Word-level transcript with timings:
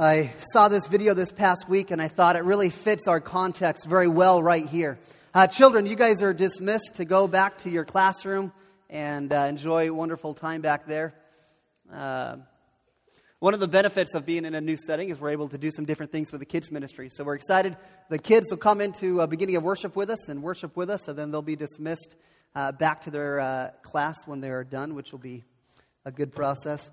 I 0.00 0.30
saw 0.52 0.68
this 0.68 0.86
video 0.86 1.12
this 1.12 1.32
past 1.32 1.68
week 1.68 1.90
and 1.90 2.00
I 2.00 2.06
thought 2.06 2.36
it 2.36 2.44
really 2.44 2.70
fits 2.70 3.08
our 3.08 3.18
context 3.18 3.84
very 3.84 4.06
well 4.06 4.40
right 4.40 4.64
here. 4.64 4.96
Uh, 5.34 5.48
children, 5.48 5.86
you 5.86 5.96
guys 5.96 6.22
are 6.22 6.32
dismissed 6.32 6.94
to 6.94 7.04
go 7.04 7.26
back 7.26 7.58
to 7.58 7.70
your 7.70 7.84
classroom 7.84 8.52
and 8.88 9.32
uh, 9.32 9.46
enjoy 9.46 9.88
a 9.88 9.92
wonderful 9.92 10.34
time 10.34 10.60
back 10.60 10.86
there. 10.86 11.14
Uh, 11.92 12.36
one 13.40 13.54
of 13.54 13.58
the 13.58 13.66
benefits 13.66 14.14
of 14.14 14.24
being 14.24 14.44
in 14.44 14.54
a 14.54 14.60
new 14.60 14.76
setting 14.76 15.08
is 15.08 15.18
we're 15.18 15.30
able 15.30 15.48
to 15.48 15.58
do 15.58 15.72
some 15.72 15.84
different 15.84 16.12
things 16.12 16.30
with 16.30 16.38
the 16.38 16.46
kids' 16.46 16.70
ministry. 16.70 17.08
So 17.10 17.24
we're 17.24 17.34
excited. 17.34 17.76
The 18.08 18.20
kids 18.20 18.46
will 18.50 18.58
come 18.58 18.80
into 18.80 19.20
a 19.20 19.26
beginning 19.26 19.56
of 19.56 19.64
worship 19.64 19.96
with 19.96 20.10
us 20.10 20.28
and 20.28 20.44
worship 20.44 20.76
with 20.76 20.90
us, 20.90 21.08
and 21.08 21.18
then 21.18 21.32
they'll 21.32 21.42
be 21.42 21.56
dismissed 21.56 22.14
uh, 22.54 22.70
back 22.70 23.02
to 23.02 23.10
their 23.10 23.40
uh, 23.40 23.70
class 23.82 24.28
when 24.28 24.40
they're 24.40 24.62
done, 24.62 24.94
which 24.94 25.10
will 25.10 25.18
be 25.18 25.42
a 26.04 26.12
good 26.12 26.30
process. 26.30 26.88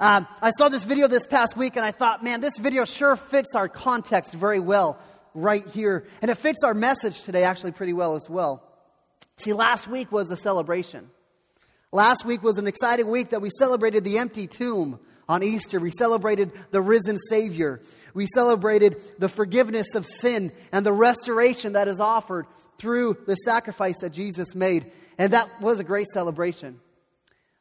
Um, 0.00 0.28
I 0.40 0.50
saw 0.50 0.68
this 0.68 0.84
video 0.84 1.08
this 1.08 1.26
past 1.26 1.56
week 1.56 1.74
and 1.74 1.84
I 1.84 1.90
thought, 1.90 2.22
man, 2.22 2.40
this 2.40 2.56
video 2.56 2.84
sure 2.84 3.16
fits 3.16 3.56
our 3.56 3.68
context 3.68 4.32
very 4.32 4.60
well 4.60 5.00
right 5.34 5.66
here. 5.66 6.06
And 6.22 6.30
it 6.30 6.36
fits 6.36 6.62
our 6.64 6.74
message 6.74 7.24
today 7.24 7.42
actually 7.42 7.72
pretty 7.72 7.92
well 7.92 8.14
as 8.14 8.30
well. 8.30 8.62
See, 9.36 9.52
last 9.52 9.88
week 9.88 10.12
was 10.12 10.30
a 10.30 10.36
celebration. 10.36 11.10
Last 11.90 12.24
week 12.24 12.44
was 12.44 12.58
an 12.58 12.68
exciting 12.68 13.10
week 13.10 13.30
that 13.30 13.42
we 13.42 13.50
celebrated 13.50 14.04
the 14.04 14.18
empty 14.18 14.46
tomb 14.46 15.00
on 15.28 15.42
Easter. 15.42 15.80
We 15.80 15.90
celebrated 15.90 16.52
the 16.70 16.80
risen 16.80 17.18
Savior. 17.18 17.80
We 18.14 18.26
celebrated 18.26 19.00
the 19.18 19.28
forgiveness 19.28 19.94
of 19.96 20.06
sin 20.06 20.52
and 20.70 20.86
the 20.86 20.92
restoration 20.92 21.72
that 21.72 21.88
is 21.88 21.98
offered 21.98 22.46
through 22.78 23.18
the 23.26 23.34
sacrifice 23.34 23.98
that 24.02 24.10
Jesus 24.10 24.54
made. 24.54 24.92
And 25.18 25.32
that 25.32 25.60
was 25.60 25.80
a 25.80 25.84
great 25.84 26.06
celebration. 26.06 26.78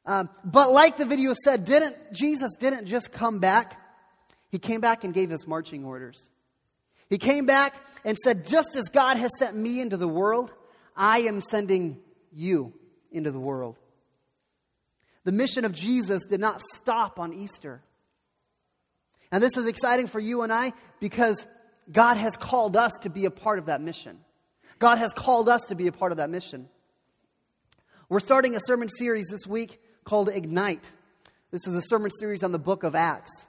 Um, 0.08 0.30
but 0.46 0.72
like 0.72 0.96
the 0.96 1.06
video 1.06 1.34
said, 1.44 1.66
didn't 1.66 1.96
Jesus 2.14 2.56
didn't 2.56 2.88
just 2.88 3.12
come 3.12 3.40
back. 3.40 3.80
He 4.50 4.58
came 4.58 4.80
back 4.80 5.04
and 5.04 5.14
gave 5.14 5.32
us 5.32 5.46
marching 5.46 5.84
orders. 5.84 6.30
He 7.10 7.18
came 7.18 7.46
back 7.46 7.74
and 8.04 8.18
said, 8.18 8.48
just 8.48 8.76
as 8.76 8.86
God 8.86 9.18
has 9.18 9.32
sent 9.38 9.56
me 9.56 9.82
into 9.82 9.98
the 9.98 10.08
world, 10.08 10.54
I 10.96 11.20
am 11.20 11.42
sending 11.42 12.00
you 12.34 12.74
into 13.12 13.32
the 13.32 13.40
world. 13.40 13.78
The 15.24 15.32
mission 15.32 15.66
of 15.66 15.74
Jesus 15.74 16.26
did 16.26 16.40
not 16.40 16.62
stop 16.62 17.20
on 17.20 17.34
Easter. 17.34 17.82
And 19.32 19.44
this 19.44 19.58
is 19.58 19.68
exciting 19.68 20.08
for 20.08 20.20
you 20.20 20.42
and 20.42 20.54
I 20.54 20.72
because 21.02 21.46
God 21.92 22.16
has 22.16 22.38
called 22.38 22.78
us 22.78 22.94
to 23.02 23.10
be 23.10 23.26
a 23.26 23.32
part 23.32 23.60
of 23.60 23.66
that 23.66 23.82
mission. 23.82 24.20
God 24.80 24.98
has 25.00 25.12
called 25.12 25.50
us 25.50 25.64
to 25.68 25.76
be 25.76 25.88
a 25.88 25.92
part 25.92 26.12
of 26.14 26.18
that 26.20 26.30
mission. 26.30 26.70
We're 28.10 28.22
starting 28.22 28.56
a 28.56 28.60
sermon 28.66 28.88
series 28.88 29.28
this 29.30 29.46
week 29.46 29.82
called 30.08 30.30
Ignite. 30.30 30.90
This 31.52 31.68
is 31.68 31.76
a 31.76 31.82
sermon 31.82 32.10
series 32.18 32.42
on 32.42 32.54
the 32.54 32.60
book 32.60 32.84
of 32.84 32.96
Acts. 32.96 33.46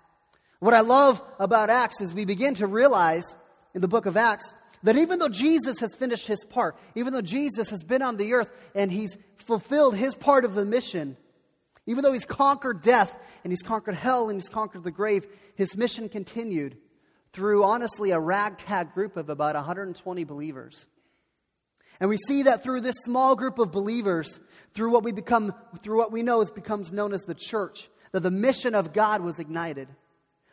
What 0.59 0.75
I 0.75 0.81
love 0.81 1.23
about 1.39 1.71
Acts 1.71 2.01
is 2.01 2.13
we 2.13 2.25
begin 2.25 2.57
to 2.57 2.67
realize 2.67 3.37
in 3.77 3.81
the 3.81 3.87
book 3.87 4.07
of 4.07 4.17
Acts 4.17 4.55
that 4.83 4.97
even 4.97 5.21
though 5.21 5.29
Jesus 5.29 5.79
has 5.79 5.95
finished 5.95 6.27
his 6.27 6.45
part, 6.45 6.77
even 6.97 7.13
though 7.13 7.23
Jesus 7.23 7.71
has 7.71 7.85
been 7.85 8.03
on 8.03 8.17
the 8.17 8.33
earth 8.33 8.53
and 8.75 8.91
he's 8.91 9.17
fulfilled 9.37 9.95
his 9.95 10.17
part 10.17 10.45
of 10.45 10.57
the 10.57 10.65
mission, 10.65 11.17
even 11.87 12.03
though 12.03 12.13
he's 12.13 12.25
conquered 12.25 12.83
death 12.83 13.17
and 13.45 13.53
he's 13.53 13.63
conquered 13.63 13.95
hell 13.95 14.29
and 14.29 14.41
he's 14.41 14.49
conquered 14.49 14.83
the 14.83 14.91
grave, 14.91 15.29
his 15.55 15.77
mission 15.77 16.09
continued 16.09 16.77
through 17.33 17.63
honestly 17.63 18.11
a 18.11 18.19
ragtag 18.19 18.93
group 18.95 19.17
of 19.17 19.31
about 19.31 19.55
120 19.55 20.25
believers. 20.25 20.87
And 22.01 22.09
we 22.09 22.17
see 22.17 22.45
that 22.45 22.63
through 22.63 22.83
this 22.83 22.97
small 23.05 23.35
group 23.35 23.59
of 23.59 23.73
believers, 23.73 24.41
through 24.73 24.93
what 24.93 25.05
we 25.05 25.13
become, 25.13 25.55
through 25.83 25.99
what 25.99 26.13
we 26.13 26.23
know 26.23 26.41
is 26.41 26.51
becomes 26.51 26.93
known 26.93 27.13
as 27.13 27.23
the 27.23 27.35
church, 27.35 27.89
that 28.13 28.21
the 28.21 28.31
mission 28.31 28.75
of 28.75 28.93
God 28.93 29.23
was 29.23 29.39
ignited. 29.39 29.89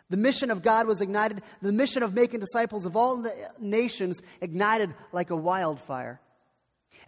The 0.09 0.17
mission 0.17 0.51
of 0.51 0.61
God 0.61 0.87
was 0.87 1.01
ignited. 1.01 1.41
The 1.61 1.71
mission 1.71 2.03
of 2.03 2.13
making 2.13 2.39
disciples 2.39 2.85
of 2.85 2.95
all 2.95 3.25
nations 3.59 4.21
ignited 4.41 4.93
like 5.11 5.29
a 5.29 5.35
wildfire. 5.35 6.19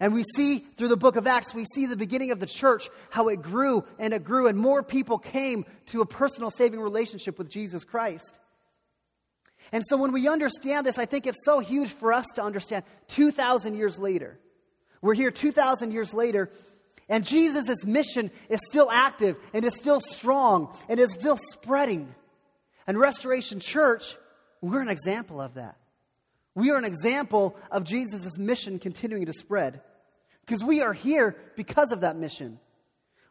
And 0.00 0.14
we 0.14 0.22
see 0.22 0.58
through 0.58 0.88
the 0.88 0.96
book 0.96 1.16
of 1.16 1.26
Acts, 1.26 1.54
we 1.54 1.64
see 1.74 1.86
the 1.86 1.96
beginning 1.96 2.30
of 2.30 2.40
the 2.40 2.46
church, 2.46 2.88
how 3.10 3.28
it 3.28 3.42
grew 3.42 3.84
and 3.98 4.14
it 4.14 4.24
grew, 4.24 4.46
and 4.46 4.58
more 4.58 4.82
people 4.82 5.18
came 5.18 5.64
to 5.86 6.00
a 6.00 6.06
personal 6.06 6.50
saving 6.50 6.80
relationship 6.80 7.38
with 7.38 7.48
Jesus 7.48 7.84
Christ. 7.84 8.38
And 9.72 9.84
so 9.86 9.96
when 9.96 10.12
we 10.12 10.28
understand 10.28 10.86
this, 10.86 10.98
I 10.98 11.04
think 11.04 11.26
it's 11.26 11.44
so 11.44 11.60
huge 11.60 11.90
for 11.90 12.12
us 12.12 12.26
to 12.36 12.42
understand 12.42 12.84
2,000 13.08 13.74
years 13.74 13.98
later. 13.98 14.38
We're 15.02 15.14
here 15.14 15.30
2,000 15.30 15.92
years 15.92 16.12
later, 16.12 16.50
and 17.08 17.24
Jesus' 17.24 17.84
mission 17.84 18.30
is 18.48 18.60
still 18.68 18.90
active 18.90 19.36
and 19.52 19.64
is 19.64 19.74
still 19.76 20.00
strong 20.00 20.74
and 20.88 20.98
is 20.98 21.12
still 21.12 21.38
spreading. 21.52 22.14
And 22.86 22.98
Restoration 22.98 23.60
Church, 23.60 24.16
we're 24.60 24.82
an 24.82 24.88
example 24.88 25.40
of 25.40 25.54
that. 25.54 25.76
We 26.54 26.70
are 26.70 26.78
an 26.78 26.84
example 26.84 27.56
of 27.70 27.84
Jesus' 27.84 28.38
mission 28.38 28.78
continuing 28.78 29.26
to 29.26 29.32
spread. 29.32 29.80
Because 30.44 30.64
we 30.64 30.80
are 30.80 30.92
here 30.94 31.36
because 31.56 31.92
of 31.92 32.00
that 32.00 32.16
mission. 32.16 32.58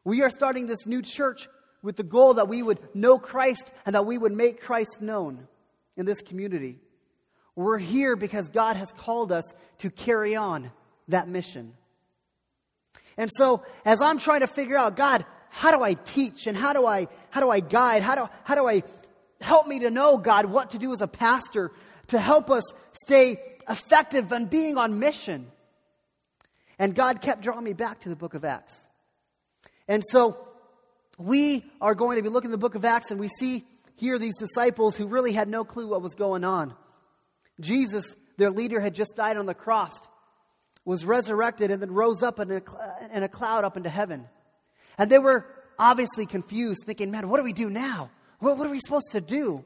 We 0.03 0.21
are 0.21 0.29
starting 0.29 0.67
this 0.67 0.85
new 0.85 1.01
church 1.01 1.49
with 1.81 1.97
the 1.97 2.03
goal 2.03 2.35
that 2.35 2.47
we 2.47 2.63
would 2.63 2.79
know 2.95 3.19
Christ 3.19 3.73
and 3.85 3.95
that 3.95 4.05
we 4.05 4.17
would 4.17 4.31
make 4.31 4.61
Christ 4.61 5.01
known 5.01 5.47
in 5.97 6.05
this 6.05 6.21
community. 6.21 6.79
We're 7.55 7.79
here 7.79 8.15
because 8.15 8.49
God 8.49 8.77
has 8.77 8.91
called 8.91 9.31
us 9.31 9.53
to 9.79 9.89
carry 9.89 10.35
on 10.35 10.71
that 11.07 11.27
mission. 11.27 11.73
And 13.17 13.31
so, 13.35 13.63
as 13.83 13.99
I'm 14.01 14.19
trying 14.19 14.41
to 14.41 14.47
figure 14.47 14.77
out, 14.77 14.95
God, 14.95 15.25
how 15.49 15.75
do 15.75 15.81
I 15.81 15.95
teach 15.95 16.45
and 16.45 16.55
how 16.55 16.73
do 16.73 16.85
I 16.85 17.07
how 17.31 17.41
do 17.41 17.49
I 17.49 17.59
guide? 17.59 18.03
How 18.03 18.15
do 18.15 18.29
how 18.43 18.53
do 18.53 18.67
I 18.67 18.83
help 19.41 19.67
me 19.67 19.79
to 19.79 19.89
know, 19.89 20.17
God, 20.17 20.45
what 20.45 20.71
to 20.71 20.77
do 20.77 20.93
as 20.93 21.01
a 21.01 21.07
pastor 21.07 21.71
to 22.07 22.19
help 22.19 22.51
us 22.51 22.63
stay 22.93 23.39
effective 23.67 24.31
and 24.31 24.47
being 24.47 24.77
on 24.77 24.99
mission? 24.99 25.47
And 26.77 26.93
God 26.93 27.21
kept 27.21 27.41
drawing 27.41 27.63
me 27.63 27.73
back 27.73 28.01
to 28.01 28.09
the 28.09 28.15
book 28.15 28.35
of 28.35 28.45
Acts. 28.45 28.87
And 29.87 30.03
so 30.11 30.37
we 31.17 31.65
are 31.81 31.95
going 31.95 32.17
to 32.17 32.23
be 32.23 32.29
looking 32.29 32.51
at 32.51 32.51
the 32.51 32.59
book 32.59 32.75
of 32.75 32.85
Acts 32.85 33.09
and 33.09 33.19
we 33.19 33.29
see 33.29 33.65
here 33.97 34.17
these 34.17 34.37
disciples 34.37 34.95
who 34.95 35.07
really 35.07 35.33
had 35.33 35.47
no 35.47 35.63
clue 35.63 35.87
what 35.87 36.01
was 36.01 36.15
going 36.15 36.43
on. 36.43 36.73
Jesus, 37.59 38.15
their 38.37 38.51
leader, 38.51 38.79
had 38.79 38.95
just 38.95 39.15
died 39.15 39.37
on 39.37 39.45
the 39.45 39.53
cross 39.53 39.99
was 40.87 41.03
resurrected 41.03 41.69
and 41.69 41.81
then 41.81 41.91
rose 41.91 42.23
up 42.23 42.39
in 42.39 42.49
a, 42.49 42.61
in 43.11 43.21
a 43.21 43.27
cloud 43.27 43.65
up 43.65 43.75
into 43.75 43.89
heaven. 43.89 44.25
And 44.97 45.11
they 45.11 45.19
were 45.19 45.45
obviously 45.77 46.25
confused, 46.25 46.83
thinking, 46.85 47.11
man, 47.11 47.27
what 47.27 47.37
do 47.37 47.43
we 47.43 47.51
do 47.51 47.69
now? 47.69 48.09
What, 48.39 48.57
what 48.57 48.65
are 48.65 48.69
we 48.69 48.79
supposed 48.79 49.11
to 49.11 49.19
do? 49.19 49.65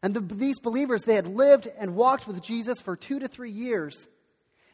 And 0.00 0.14
the, 0.14 0.20
these 0.20 0.60
believers, 0.60 1.02
they 1.02 1.16
had 1.16 1.26
lived 1.26 1.66
and 1.66 1.96
walked 1.96 2.28
with 2.28 2.40
Jesus 2.40 2.80
for 2.80 2.94
two 2.94 3.18
to 3.18 3.26
three 3.26 3.50
years. 3.50 4.06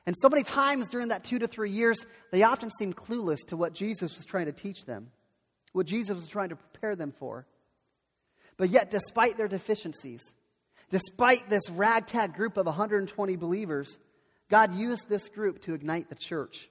And 0.04 0.14
so 0.14 0.28
many 0.28 0.42
times 0.42 0.88
during 0.88 1.08
that 1.08 1.24
two 1.24 1.38
to 1.38 1.46
three 1.46 1.70
years, 1.70 2.04
they 2.30 2.42
often 2.42 2.68
seemed 2.78 2.94
clueless 2.94 3.46
to 3.46 3.56
what 3.56 3.72
Jesus 3.72 4.14
was 4.16 4.26
trying 4.26 4.44
to 4.44 4.52
teach 4.52 4.84
them, 4.84 5.10
what 5.72 5.86
Jesus 5.86 6.16
was 6.16 6.26
trying 6.26 6.50
to 6.50 6.56
prepare 6.56 6.96
them 6.96 7.12
for. 7.12 7.46
But 8.56 8.70
yet, 8.70 8.90
despite 8.90 9.36
their 9.36 9.48
deficiencies, 9.48 10.22
despite 10.90 11.48
this 11.50 11.68
ragtag 11.70 12.34
group 12.34 12.56
of 12.56 12.66
120 12.66 13.36
believers, 13.36 13.98
God 14.50 14.74
used 14.74 15.08
this 15.08 15.28
group 15.28 15.62
to 15.62 15.74
ignite 15.74 16.08
the 16.08 16.14
church, 16.14 16.68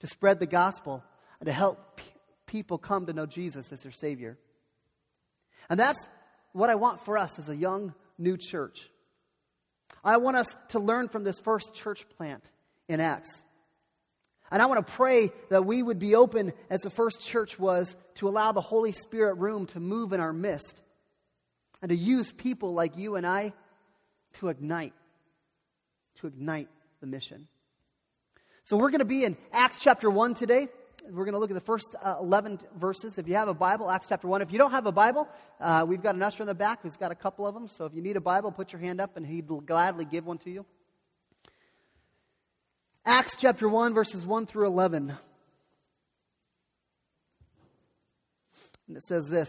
to 0.00 0.06
spread 0.06 0.38
the 0.38 0.46
gospel, 0.46 1.02
and 1.40 1.46
to 1.46 1.52
help 1.52 2.00
people 2.46 2.78
come 2.78 3.06
to 3.06 3.12
know 3.12 3.26
Jesus 3.26 3.72
as 3.72 3.82
their 3.82 3.92
Savior. 3.92 4.38
And 5.68 5.80
that's 5.80 6.08
what 6.52 6.70
I 6.70 6.76
want 6.76 7.04
for 7.04 7.18
us 7.18 7.38
as 7.38 7.48
a 7.48 7.56
young 7.56 7.94
new 8.18 8.36
church. 8.36 8.88
I 10.04 10.18
want 10.18 10.36
us 10.36 10.54
to 10.68 10.78
learn 10.78 11.08
from 11.08 11.24
this 11.24 11.40
first 11.40 11.74
church 11.74 12.08
plant 12.16 12.48
in 12.88 13.00
Acts. 13.00 13.42
And 14.50 14.62
I 14.62 14.66
want 14.66 14.86
to 14.86 14.92
pray 14.92 15.32
that 15.50 15.66
we 15.66 15.82
would 15.82 15.98
be 15.98 16.14
open, 16.14 16.52
as 16.70 16.82
the 16.82 16.90
first 16.90 17.20
church 17.20 17.58
was, 17.58 17.96
to 18.16 18.28
allow 18.28 18.52
the 18.52 18.60
Holy 18.60 18.92
Spirit 18.92 19.34
room 19.38 19.66
to 19.66 19.80
move 19.80 20.12
in 20.12 20.20
our 20.20 20.32
midst 20.32 20.80
and 21.82 21.90
to 21.90 21.96
use 21.96 22.32
people 22.32 22.74
like 22.74 22.96
you 22.96 23.16
and 23.16 23.26
I 23.26 23.52
to 24.34 24.48
ignite, 24.48 24.94
to 26.20 26.26
ignite 26.26 26.68
the 27.00 27.06
mission. 27.06 27.48
So 28.64 28.76
we're 28.76 28.90
going 28.90 29.00
to 29.00 29.04
be 29.04 29.24
in 29.24 29.36
Acts 29.52 29.78
chapter 29.80 30.10
1 30.10 30.34
today. 30.34 30.68
We're 31.08 31.24
going 31.24 31.34
to 31.34 31.38
look 31.38 31.50
at 31.50 31.54
the 31.54 31.60
first 31.60 31.94
uh, 32.02 32.16
11 32.20 32.58
verses. 32.76 33.16
If 33.16 33.28
you 33.28 33.34
have 33.36 33.46
a 33.46 33.54
Bible, 33.54 33.88
Acts 33.88 34.06
chapter 34.08 34.26
1. 34.26 34.42
If 34.42 34.50
you 34.50 34.58
don't 34.58 34.72
have 34.72 34.86
a 34.86 34.92
Bible, 34.92 35.28
uh, 35.60 35.84
we've 35.86 36.02
got 36.02 36.16
an 36.16 36.22
usher 36.22 36.42
in 36.42 36.48
the 36.48 36.54
back 36.54 36.82
who's 36.82 36.96
got 36.96 37.12
a 37.12 37.14
couple 37.14 37.46
of 37.46 37.54
them. 37.54 37.68
So 37.68 37.84
if 37.84 37.94
you 37.94 38.02
need 38.02 38.16
a 38.16 38.20
Bible, 38.20 38.50
put 38.50 38.72
your 38.72 38.80
hand 38.80 39.00
up 39.00 39.16
and 39.16 39.24
he'd 39.24 39.46
gladly 39.66 40.04
give 40.04 40.26
one 40.26 40.38
to 40.38 40.50
you. 40.50 40.66
Acts 43.04 43.36
chapter 43.36 43.68
1, 43.68 43.94
verses 43.94 44.26
1 44.26 44.46
through 44.46 44.66
11. 44.66 45.16
And 48.88 48.96
it 48.96 49.02
says 49.04 49.28
this 49.28 49.48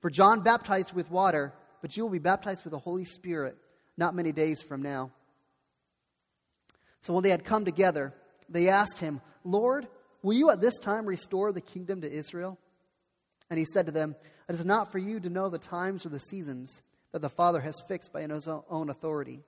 For 0.00 0.10
John 0.10 0.40
baptized 0.40 0.92
with 0.92 1.10
water, 1.10 1.52
but 1.82 1.96
you 1.96 2.02
will 2.04 2.10
be 2.10 2.18
baptized 2.18 2.64
with 2.64 2.72
the 2.72 2.78
Holy 2.78 3.04
Spirit 3.04 3.56
not 3.96 4.14
many 4.14 4.32
days 4.32 4.62
from 4.62 4.80
now. 4.80 5.10
So 7.02 7.12
when 7.12 7.22
they 7.22 7.30
had 7.30 7.44
come 7.44 7.64
together, 7.64 8.14
they 8.48 8.68
asked 8.68 9.00
him, 9.00 9.20
Lord, 9.44 9.88
will 10.22 10.34
you 10.34 10.50
at 10.50 10.60
this 10.60 10.78
time 10.78 11.04
restore 11.04 11.52
the 11.52 11.60
kingdom 11.60 12.00
to 12.00 12.10
Israel? 12.10 12.58
And 13.50 13.58
he 13.58 13.64
said 13.64 13.86
to 13.86 13.92
them, 13.92 14.14
It 14.48 14.54
is 14.54 14.64
not 14.64 14.92
for 14.92 14.98
you 14.98 15.20
to 15.20 15.28
know 15.28 15.48
the 15.48 15.58
times 15.58 16.06
or 16.06 16.10
the 16.10 16.20
seasons 16.20 16.82
that 17.12 17.22
the 17.22 17.28
Father 17.28 17.60
has 17.60 17.82
fixed 17.88 18.12
by 18.12 18.22
his 18.22 18.48
own 18.48 18.90
authority. 18.90 19.40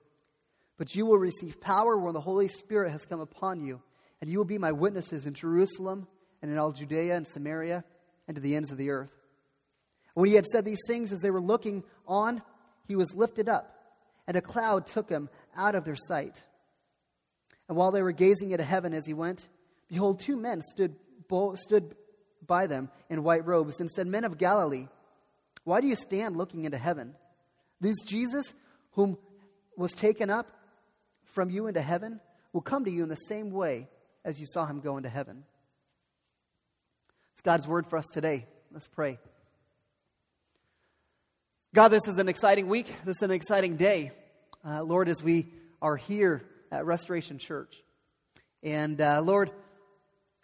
But 0.77 0.95
you 0.95 1.05
will 1.05 1.17
receive 1.17 1.61
power 1.61 1.97
when 1.97 2.13
the 2.13 2.21
Holy 2.21 2.47
Spirit 2.47 2.91
has 2.91 3.05
come 3.05 3.19
upon 3.19 3.61
you, 3.61 3.81
and 4.19 4.29
you 4.29 4.37
will 4.37 4.45
be 4.45 4.57
my 4.57 4.71
witnesses 4.71 5.25
in 5.25 5.33
Jerusalem 5.33 6.07
and 6.41 6.51
in 6.51 6.57
all 6.57 6.71
Judea 6.71 7.15
and 7.15 7.27
Samaria 7.27 7.83
and 8.27 8.35
to 8.35 8.41
the 8.41 8.55
ends 8.55 8.71
of 8.71 8.77
the 8.77 8.89
earth. 8.89 9.11
When 10.13 10.29
he 10.29 10.35
had 10.35 10.45
said 10.45 10.65
these 10.65 10.83
things, 10.87 11.11
as 11.11 11.21
they 11.21 11.31
were 11.31 11.41
looking 11.41 11.83
on, 12.07 12.41
he 12.87 12.95
was 12.95 13.13
lifted 13.15 13.47
up, 13.47 13.73
and 14.27 14.35
a 14.35 14.41
cloud 14.41 14.87
took 14.87 15.09
him 15.09 15.29
out 15.55 15.75
of 15.75 15.85
their 15.85 15.95
sight. 15.95 16.43
And 17.67 17.77
while 17.77 17.91
they 17.91 18.01
were 18.01 18.11
gazing 18.11 18.53
at 18.53 18.59
heaven 18.59 18.93
as 18.93 19.05
he 19.05 19.13
went, 19.13 19.47
behold, 19.87 20.19
two 20.19 20.35
men 20.35 20.61
stood, 20.61 20.95
stood 21.55 21.95
by 22.45 22.67
them 22.67 22.89
in 23.09 23.23
white 23.23 23.45
robes 23.45 23.79
and 23.79 23.89
said, 23.89 24.07
Men 24.07 24.25
of 24.25 24.37
Galilee, 24.37 24.87
why 25.63 25.79
do 25.79 25.87
you 25.87 25.95
stand 25.95 26.35
looking 26.35 26.65
into 26.65 26.77
heaven? 26.77 27.15
This 27.79 27.95
Jesus, 28.05 28.53
whom 28.91 29.17
was 29.77 29.93
taken 29.93 30.29
up 30.29 30.47
from 31.23 31.49
you 31.49 31.67
into 31.67 31.81
heaven, 31.81 32.19
will 32.51 32.61
come 32.61 32.83
to 32.83 32.91
you 32.91 33.03
in 33.03 33.09
the 33.09 33.15
same 33.15 33.51
way 33.51 33.87
as 34.25 34.39
you 34.39 34.45
saw 34.45 34.65
him 34.65 34.81
go 34.81 34.97
into 34.97 35.09
heaven. 35.09 35.43
It's 37.33 37.41
God's 37.41 37.67
word 37.67 37.87
for 37.87 37.97
us 37.97 38.07
today. 38.13 38.47
Let's 38.71 38.87
pray. 38.87 39.17
God, 41.73 41.87
this 41.87 42.09
is 42.09 42.17
an 42.17 42.27
exciting 42.27 42.67
week. 42.67 42.93
This 43.05 43.15
is 43.15 43.23
an 43.23 43.31
exciting 43.31 43.77
day. 43.77 44.11
Uh, 44.67 44.83
Lord, 44.83 45.07
as 45.07 45.23
we 45.23 45.47
are 45.81 45.95
here 45.95 46.43
at 46.69 46.85
Restoration 46.85 47.37
Church. 47.37 47.81
And 48.61 48.99
uh, 48.99 49.21
Lord, 49.21 49.51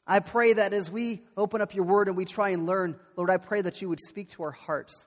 I 0.08 0.22
pray 0.22 0.54
that 0.54 0.72
as 0.72 0.90
we 0.90 1.24
open 1.36 1.60
up 1.62 1.76
your 1.76 1.84
word 1.84 2.08
and 2.08 2.16
we 2.16 2.24
try 2.24 2.52
and 2.52 2.66
learn, 2.66 2.98
Lord, 3.18 3.30
I 3.30 3.36
pray 3.36 3.62
that 3.62 3.82
you 3.82 3.90
would 3.90 4.00
speak 4.00 4.32
to 4.32 4.44
our 4.44 4.52
hearts, 4.52 5.06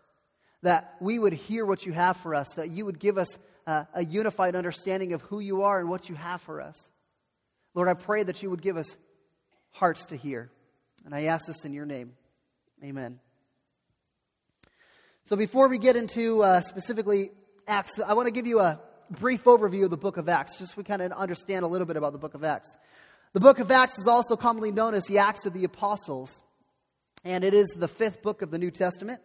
that 0.60 0.94
we 1.00 1.18
would 1.18 1.32
hear 1.32 1.64
what 1.64 1.86
you 1.86 1.92
have 1.94 2.18
for 2.18 2.34
us, 2.34 2.48
that 2.56 2.68
you 2.68 2.84
would 2.84 2.98
give 2.98 3.16
us 3.16 3.38
uh, 3.66 3.84
a 3.94 4.04
unified 4.04 4.54
understanding 4.54 5.14
of 5.14 5.22
who 5.22 5.40
you 5.40 5.62
are 5.62 5.80
and 5.80 5.88
what 5.88 6.10
you 6.10 6.16
have 6.16 6.42
for 6.42 6.60
us. 6.60 6.90
Lord, 7.72 7.88
I 7.88 7.94
pray 7.94 8.24
that 8.24 8.42
you 8.42 8.50
would 8.50 8.60
give 8.60 8.76
us 8.76 8.94
hearts 9.70 10.04
to 10.06 10.16
hear. 10.16 10.50
And 11.06 11.14
I 11.14 11.22
ask 11.22 11.46
this 11.46 11.64
in 11.64 11.72
your 11.72 11.86
name. 11.86 12.12
Amen. 12.84 13.20
So 15.30 15.36
before 15.36 15.68
we 15.68 15.78
get 15.78 15.94
into 15.94 16.42
uh, 16.42 16.60
specifically 16.60 17.30
Acts, 17.68 18.00
I 18.04 18.14
want 18.14 18.26
to 18.26 18.32
give 18.32 18.48
you 18.48 18.58
a 18.58 18.80
brief 19.12 19.44
overview 19.44 19.84
of 19.84 19.90
the 19.90 19.96
book 19.96 20.16
of 20.16 20.28
Acts, 20.28 20.58
just 20.58 20.72
so 20.72 20.74
we 20.76 20.82
kind 20.82 21.00
of 21.00 21.12
understand 21.12 21.64
a 21.64 21.68
little 21.68 21.86
bit 21.86 21.96
about 21.96 22.10
the 22.10 22.18
book 22.18 22.34
of 22.34 22.42
Acts. 22.42 22.74
The 23.32 23.38
book 23.38 23.60
of 23.60 23.70
Acts 23.70 23.96
is 23.96 24.08
also 24.08 24.34
commonly 24.34 24.72
known 24.72 24.92
as 24.92 25.04
the 25.04 25.18
Acts 25.18 25.46
of 25.46 25.52
the 25.52 25.62
Apostles, 25.62 26.42
and 27.22 27.44
it 27.44 27.54
is 27.54 27.68
the 27.76 27.86
fifth 27.86 28.22
book 28.22 28.42
of 28.42 28.50
the 28.50 28.58
New 28.58 28.72
Testament. 28.72 29.20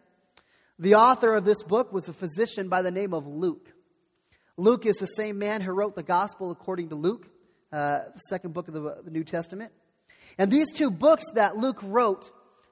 The 0.78 0.94
author 0.94 1.34
of 1.34 1.44
this 1.44 1.64
book 1.64 1.92
was 1.92 2.08
a 2.08 2.12
physician 2.12 2.68
by 2.68 2.82
the 2.82 2.92
name 2.92 3.12
of 3.12 3.26
Luke. 3.26 3.72
Luke 4.56 4.86
is 4.86 4.94
the 4.98 5.06
same 5.06 5.40
man 5.40 5.60
who 5.60 5.72
wrote 5.72 5.96
the 5.96 6.04
Gospel 6.04 6.52
according 6.52 6.90
to 6.90 6.94
Luke, 6.94 7.28
uh, 7.72 8.02
the 8.14 8.20
second 8.28 8.54
book 8.54 8.68
of 8.68 8.74
the, 8.74 8.98
the 9.02 9.10
New 9.10 9.24
Testament. 9.24 9.72
And 10.38 10.52
these 10.52 10.72
two 10.72 10.92
books 10.92 11.24
that 11.34 11.56
Luke 11.56 11.80
wrote 11.82 12.30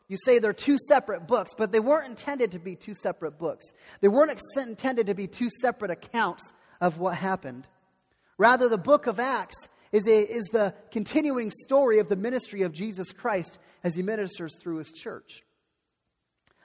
you 0.09 0.17
say 0.17 0.39
they're 0.39 0.53
two 0.53 0.79
separate 0.89 1.27
books, 1.27 1.53
but 1.57 1.73
they 1.73 1.81
weren't 1.81 2.09
intended 2.09 2.53
to 2.53 2.59
be 2.59 2.77
two 2.77 2.95
separate 2.95 3.39
books. 3.39 3.65
They 4.01 4.09
weren't 4.09 4.39
intended 4.57 5.07
to 5.07 5.15
be 5.15 5.27
two 5.27 5.49
separate 5.61 5.91
accounts 5.91 6.53
of 6.81 6.99
what 6.99 7.17
happened. 7.17 7.67
Rather, 8.37 8.69
the 8.69 8.79
book 8.79 9.07
of 9.07 9.19
Acts 9.19 9.69
is, 9.93 10.07
a, 10.07 10.21
is 10.31 10.45
the 10.47 10.75
continuing 10.91 11.51
story 11.51 12.01
of 12.01 12.09
the 12.09 12.17
ministry 12.17 12.63
of 12.63 12.73
Jesus 12.73 13.13
Christ 13.13 13.59
as 13.83 13.95
he 13.95 14.03
ministers 14.03 14.53
through 14.61 14.79
his 14.79 14.93
church. 14.93 15.43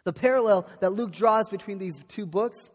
The 0.04 0.14
parallel 0.14 0.68
that 0.82 0.94
Luke 0.94 1.12
draws 1.12 1.50
between 1.50 1.78
these 1.78 2.00
two 2.08 2.26
books 2.26 2.70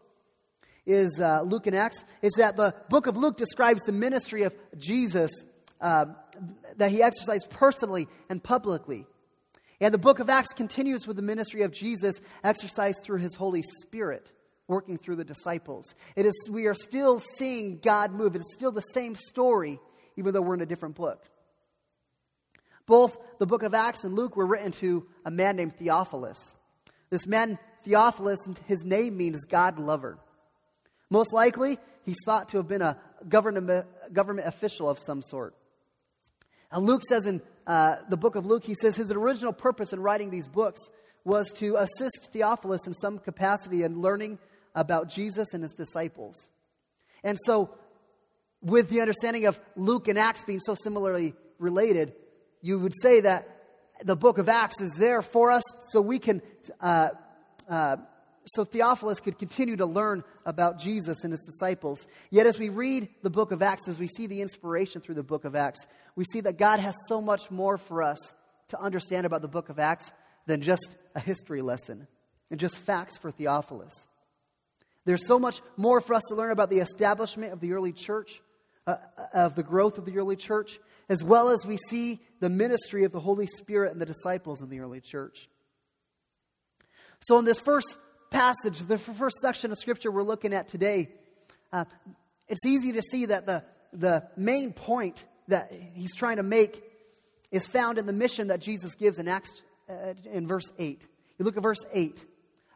is 0.85 1.19
uh, 1.19 1.41
Luke 1.41 1.67
and 1.67 1.75
Acts, 1.75 2.03
is 2.21 2.33
that 2.37 2.55
the 2.55 2.73
book 2.89 3.07
of 3.07 3.17
Luke 3.17 3.37
describes 3.37 3.81
the 3.83 3.91
ministry 3.91 4.43
of 4.43 4.55
Jesus 4.77 5.31
uh, 5.81 6.05
that 6.77 6.91
he 6.91 7.01
exercised 7.01 7.49
personally 7.49 8.07
and 8.29 8.41
publicly. 8.41 9.05
And 9.81 9.93
the 9.93 9.99
book 9.99 10.19
of 10.19 10.29
Acts 10.29 10.53
continues 10.53 11.05
with 11.05 11.17
the 11.17 11.21
ministry 11.21 11.63
of 11.63 11.71
Jesus 11.71 12.21
exercised 12.43 13.03
through 13.03 13.19
his 13.19 13.35
Holy 13.35 13.61
Spirit, 13.81 14.31
working 14.67 14.97
through 14.97 15.17
the 15.17 15.25
disciples. 15.25 15.93
It 16.15 16.25
is, 16.25 16.49
we 16.49 16.65
are 16.65 16.73
still 16.73 17.19
seeing 17.19 17.79
God 17.79 18.13
move. 18.13 18.35
It 18.35 18.41
is 18.41 18.53
still 18.53 18.71
the 18.71 18.81
same 18.81 19.15
story, 19.15 19.79
even 20.15 20.33
though 20.33 20.41
we're 20.41 20.53
in 20.53 20.61
a 20.61 20.65
different 20.65 20.95
book. 20.95 21.25
Both 22.85 23.17
the 23.39 23.47
book 23.47 23.63
of 23.63 23.73
Acts 23.73 24.03
and 24.03 24.15
Luke 24.15 24.37
were 24.37 24.45
written 24.45 24.71
to 24.73 25.07
a 25.25 25.31
man 25.31 25.55
named 25.55 25.75
Theophilus. 25.77 26.55
This 27.09 27.27
man, 27.27 27.59
Theophilus, 27.83 28.47
his 28.67 28.85
name 28.85 29.17
means 29.17 29.45
God 29.45 29.79
lover. 29.79 30.19
Most 31.09 31.33
likely, 31.33 31.77
he's 32.03 32.19
thought 32.25 32.49
to 32.49 32.57
have 32.57 32.67
been 32.67 32.81
a 32.81 32.97
government, 33.27 33.85
government 34.13 34.47
official 34.47 34.89
of 34.89 34.99
some 34.99 35.21
sort. 35.21 35.55
And 36.71 36.85
Luke 36.85 37.01
says 37.07 37.25
in 37.25 37.41
uh, 37.67 37.97
the 38.09 38.17
book 38.17 38.35
of 38.35 38.45
Luke, 38.45 38.63
he 38.63 38.75
says 38.75 38.95
his 38.95 39.11
original 39.11 39.53
purpose 39.53 39.93
in 39.93 39.99
writing 39.99 40.29
these 40.29 40.47
books 40.47 40.81
was 41.23 41.51
to 41.53 41.75
assist 41.75 42.29
Theophilus 42.31 42.85
in 42.85 42.93
some 42.93 43.17
capacity 43.17 43.83
in 43.83 44.01
learning 44.01 44.37
about 44.75 45.09
Jesus 45.09 45.53
and 45.53 45.63
his 45.63 45.73
disciples. 45.73 46.51
And 47.23 47.37
so, 47.45 47.71
with 48.61 48.89
the 48.89 49.01
understanding 49.01 49.45
of 49.45 49.59
Luke 49.75 50.07
and 50.07 50.19
Acts 50.19 50.43
being 50.43 50.59
so 50.59 50.75
similarly 50.75 51.33
related, 51.57 52.13
you 52.61 52.79
would 52.79 52.93
say 53.01 53.21
that 53.21 53.49
the 54.03 54.15
book 54.15 54.37
of 54.37 54.49
Acts 54.49 54.81
is 54.81 54.95
there 54.95 55.21
for 55.21 55.51
us 55.51 55.63
so 55.89 56.01
we 56.01 56.19
can 56.19 56.41
uh, 56.81 57.09
uh, 57.69 57.97
so 58.45 58.63
Theophilus 58.63 59.19
could 59.19 59.39
continue 59.39 59.75
to 59.77 59.85
learn 59.85 60.23
about 60.45 60.79
Jesus 60.79 61.23
and 61.23 61.31
his 61.31 61.41
disciples. 61.41 62.07
Yet, 62.29 62.45
as 62.45 62.59
we 62.59 62.69
read 62.69 63.09
the 63.23 63.29
book 63.29 63.51
of 63.51 63.61
Acts, 63.61 63.87
as 63.87 63.97
we 63.97 64.07
see 64.07 64.27
the 64.27 64.41
inspiration 64.41 65.01
through 65.01 65.15
the 65.15 65.23
book 65.23 65.45
of 65.45 65.55
Acts, 65.55 65.87
we 66.15 66.25
see 66.25 66.41
that 66.41 66.57
God 66.57 66.79
has 66.79 66.93
so 67.07 67.21
much 67.21 67.49
more 67.49 67.77
for 67.77 68.03
us 68.03 68.33
to 68.69 68.79
understand 68.79 69.25
about 69.25 69.41
the 69.41 69.47
book 69.47 69.69
of 69.69 69.79
Acts 69.79 70.11
than 70.45 70.61
just 70.61 70.95
a 71.15 71.19
history 71.19 71.61
lesson 71.61 72.07
and 72.51 72.59
just 72.59 72.77
facts 72.77 73.17
for 73.17 73.31
Theophilus. 73.31 74.07
There's 75.05 75.25
so 75.25 75.39
much 75.39 75.61
more 75.77 76.01
for 76.01 76.13
us 76.13 76.23
to 76.29 76.35
learn 76.35 76.51
about 76.51 76.69
the 76.69 76.79
establishment 76.79 77.53
of 77.53 77.59
the 77.59 77.73
early 77.73 77.91
church, 77.91 78.41
uh, 78.85 78.97
of 79.33 79.55
the 79.55 79.63
growth 79.63 79.97
of 79.97 80.05
the 80.05 80.17
early 80.17 80.35
church, 80.35 80.79
as 81.09 81.23
well 81.23 81.49
as 81.49 81.65
we 81.65 81.77
see 81.89 82.19
the 82.39 82.49
ministry 82.49 83.03
of 83.03 83.11
the 83.11 83.19
Holy 83.19 83.47
Spirit 83.47 83.91
and 83.91 84.01
the 84.01 84.05
disciples 84.05 84.61
in 84.61 84.69
the 84.69 84.79
early 84.79 85.01
church. 85.01 85.47
So, 87.19 87.37
in 87.37 87.45
this 87.45 87.59
first 87.59 87.97
passage, 88.35 88.79
the 88.79 88.97
first 88.97 89.37
section 89.37 89.71
of 89.71 89.77
Scripture 89.77 90.11
we're 90.11 90.21
looking 90.21 90.53
at 90.53 90.67
today, 90.67 91.07
uh, 91.71 91.85
it's 92.49 92.65
easy 92.65 92.91
to 92.91 93.01
see 93.01 93.27
that 93.27 93.45
the, 93.45 93.63
the 93.93 94.27
main 94.35 94.73
point 94.73 95.23
that 95.47 95.71
he's 95.93 96.13
trying 96.13 96.35
to 96.35 96.43
make 96.43 96.83
is 97.49 97.65
found 97.65 97.97
in 97.97 98.05
the 98.05 98.11
mission 98.11 98.49
that 98.49 98.59
Jesus 98.59 98.93
gives 98.95 99.19
in 99.19 99.29
Acts 99.29 99.61
uh, 99.89 100.15
in 100.29 100.47
verse 100.47 100.69
8. 100.77 101.07
You 101.39 101.45
look 101.45 101.55
at 101.55 101.63
verse 101.63 101.85
8. 101.93 102.25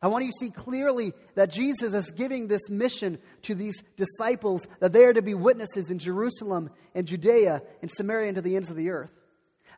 I 0.02 0.08
want 0.08 0.24
you 0.24 0.32
to 0.32 0.38
see 0.40 0.50
clearly 0.50 1.12
that 1.36 1.52
Jesus 1.52 1.94
is 1.94 2.10
giving 2.12 2.48
this 2.48 2.70
mission 2.70 3.20
to 3.42 3.54
these 3.54 3.84
disciples 3.98 4.66
that 4.80 4.94
they 4.94 5.04
are 5.04 5.14
to 5.14 5.22
be 5.22 5.34
witnesses 5.34 5.92
in 5.92 6.00
Jerusalem 6.00 6.70
and 6.96 7.06
Judea 7.06 7.62
and 7.82 7.92
Samaria 7.92 8.30
and 8.30 8.36
to 8.38 8.42
the 8.42 8.56
ends 8.56 8.70
of 8.70 8.78
the 8.78 8.92
earth. 8.92 9.12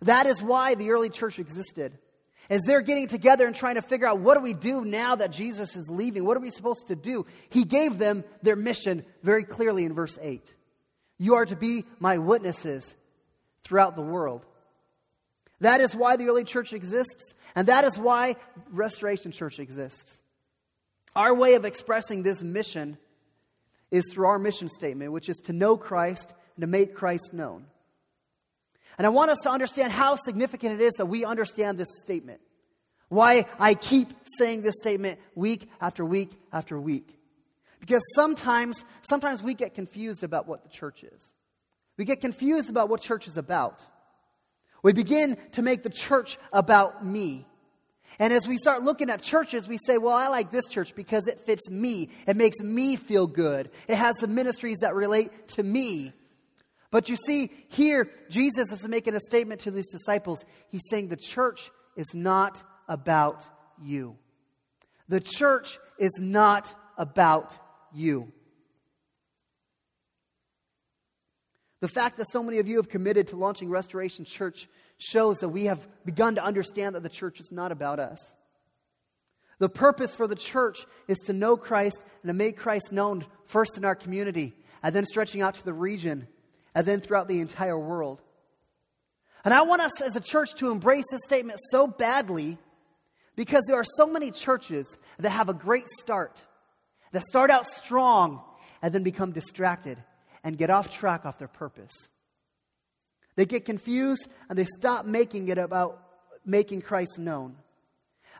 That 0.03 0.27
is 0.27 0.43
why 0.43 0.75
the 0.75 0.91
early 0.91 1.09
church 1.09 1.39
existed 1.39 1.97
as 2.49 2.61
they're 2.63 2.81
getting 2.81 3.07
together 3.07 3.45
and 3.45 3.55
trying 3.55 3.75
to 3.75 3.81
figure 3.81 4.07
out 4.07 4.19
what 4.19 4.35
do 4.35 4.41
we 4.41 4.53
do 4.53 4.83
now 4.83 5.15
that 5.15 5.31
Jesus 5.31 5.75
is 5.75 5.89
leaving? 5.89 6.25
What 6.25 6.37
are 6.37 6.41
we 6.41 6.49
supposed 6.49 6.87
to 6.87 6.95
do? 6.95 7.25
He 7.49 7.63
gave 7.63 7.97
them 7.97 8.23
their 8.41 8.55
mission 8.55 9.05
very 9.23 9.43
clearly 9.43 9.85
in 9.85 9.93
verse 9.93 10.17
8. 10.21 10.55
You 11.17 11.35
are 11.35 11.45
to 11.45 11.55
be 11.55 11.85
my 11.99 12.17
witnesses 12.17 12.95
throughout 13.63 13.95
the 13.95 14.01
world. 14.01 14.45
That 15.61 15.79
is 15.79 15.95
why 15.95 16.15
the 16.15 16.25
early 16.25 16.43
church 16.43 16.73
exists, 16.73 17.33
and 17.55 17.67
that 17.67 17.83
is 17.83 17.97
why 17.97 18.35
Restoration 18.71 19.31
Church 19.31 19.59
exists. 19.59 20.23
Our 21.15 21.35
way 21.35 21.53
of 21.53 21.65
expressing 21.65 22.23
this 22.23 22.41
mission 22.41 22.97
is 23.91 24.11
through 24.11 24.25
our 24.25 24.39
mission 24.39 24.69
statement, 24.69 25.11
which 25.11 25.29
is 25.29 25.37
to 25.43 25.53
know 25.53 25.77
Christ 25.77 26.33
and 26.55 26.61
to 26.61 26.67
make 26.67 26.95
Christ 26.95 27.33
known. 27.33 27.65
And 28.97 29.07
I 29.07 29.09
want 29.09 29.31
us 29.31 29.39
to 29.43 29.49
understand 29.49 29.91
how 29.91 30.15
significant 30.15 30.79
it 30.79 30.83
is 30.83 30.93
that 30.93 31.05
we 31.05 31.25
understand 31.25 31.77
this 31.77 32.01
statement. 32.01 32.41
Why 33.09 33.45
I 33.59 33.73
keep 33.73 34.13
saying 34.37 34.61
this 34.61 34.75
statement 34.77 35.19
week 35.35 35.69
after 35.81 36.05
week 36.05 36.31
after 36.53 36.79
week. 36.79 37.17
Because 37.79 38.01
sometimes, 38.15 38.85
sometimes 39.01 39.43
we 39.43 39.53
get 39.53 39.73
confused 39.73 40.23
about 40.23 40.47
what 40.47 40.63
the 40.63 40.69
church 40.69 41.03
is. 41.03 41.33
We 41.97 42.05
get 42.05 42.21
confused 42.21 42.69
about 42.69 42.89
what 42.89 43.01
church 43.01 43.27
is 43.27 43.37
about. 43.37 43.83
We 44.83 44.93
begin 44.93 45.37
to 45.53 45.61
make 45.61 45.83
the 45.83 45.89
church 45.89 46.37
about 46.53 47.05
me. 47.05 47.45
And 48.19 48.31
as 48.31 48.47
we 48.47 48.57
start 48.57 48.81
looking 48.81 49.09
at 49.09 49.21
churches, 49.21 49.67
we 49.67 49.77
say, 49.77 49.97
well, 49.97 50.15
I 50.15 50.27
like 50.27 50.51
this 50.51 50.67
church 50.69 50.95
because 50.95 51.27
it 51.27 51.39
fits 51.41 51.69
me. 51.69 52.09
It 52.27 52.37
makes 52.37 52.59
me 52.59 52.95
feel 52.95 53.27
good. 53.27 53.71
It 53.87 53.95
has 53.95 54.19
some 54.19 54.35
ministries 54.35 54.79
that 54.79 54.95
relate 54.95 55.49
to 55.49 55.63
me. 55.63 56.13
But 56.91 57.07
you 57.07 57.15
see, 57.15 57.51
here, 57.69 58.09
Jesus 58.29 58.71
is 58.71 58.87
making 58.87 59.15
a 59.15 59.19
statement 59.21 59.61
to 59.61 59.71
these 59.71 59.89
disciples. 59.89 60.43
He's 60.69 60.87
saying 60.89 61.07
the 61.07 61.15
church 61.15 61.71
is 61.95 62.13
not 62.13 62.61
about 62.87 63.47
you. 63.81 64.17
The 65.07 65.21
church 65.21 65.79
is 65.97 66.11
not 66.19 66.73
about 66.97 67.57
you. 67.93 68.31
The 71.79 71.87
fact 71.87 72.17
that 72.17 72.29
so 72.29 72.43
many 72.43 72.59
of 72.59 72.67
you 72.67 72.77
have 72.77 72.89
committed 72.89 73.29
to 73.29 73.37
launching 73.37 73.69
Restoration 73.69 74.23
Church 74.23 74.69
shows 74.97 75.37
that 75.37 75.49
we 75.49 75.65
have 75.65 75.87
begun 76.05 76.35
to 76.35 76.43
understand 76.43 76.95
that 76.95 77.03
the 77.03 77.09
church 77.09 77.39
is 77.39 77.51
not 77.51 77.71
about 77.71 77.99
us. 77.99 78.35
The 79.57 79.69
purpose 79.69 80.13
for 80.13 80.27
the 80.27 80.35
church 80.35 80.85
is 81.07 81.17
to 81.25 81.33
know 81.33 81.57
Christ 81.57 82.03
and 82.21 82.29
to 82.29 82.33
make 82.33 82.57
Christ 82.57 82.91
known 82.91 83.25
first 83.45 83.77
in 83.77 83.85
our 83.85 83.95
community, 83.95 84.55
and 84.83 84.93
then 84.93 85.05
stretching 85.05 85.41
out 85.41 85.55
to 85.55 85.65
the 85.65 85.73
region, 85.73 86.27
and 86.73 86.85
then 86.85 87.01
throughout 87.01 87.27
the 87.27 87.39
entire 87.39 87.77
world. 87.77 88.21
And 89.43 89.53
I 89.53 89.63
want 89.63 89.81
us 89.81 90.01
as 90.01 90.15
a 90.15 90.21
church 90.21 90.53
to 90.55 90.71
embrace 90.71 91.05
this 91.11 91.21
statement 91.25 91.59
so 91.71 91.87
badly 91.87 92.57
because 93.35 93.63
there 93.67 93.77
are 93.77 93.85
so 93.95 94.07
many 94.07 94.31
churches 94.31 94.97
that 95.19 95.29
have 95.29 95.49
a 95.49 95.53
great 95.53 95.87
start, 95.99 96.43
that 97.11 97.23
start 97.23 97.49
out 97.49 97.65
strong 97.65 98.41
and 98.81 98.93
then 98.93 99.03
become 99.03 99.31
distracted 99.31 99.97
and 100.43 100.57
get 100.57 100.69
off 100.69 100.91
track 100.91 101.25
off 101.25 101.39
their 101.39 101.47
purpose. 101.47 101.93
They 103.35 103.45
get 103.45 103.65
confused 103.65 104.27
and 104.49 104.57
they 104.57 104.65
stop 104.65 105.05
making 105.05 105.47
it 105.47 105.57
about 105.57 106.01
making 106.45 106.81
Christ 106.81 107.17
known. 107.19 107.55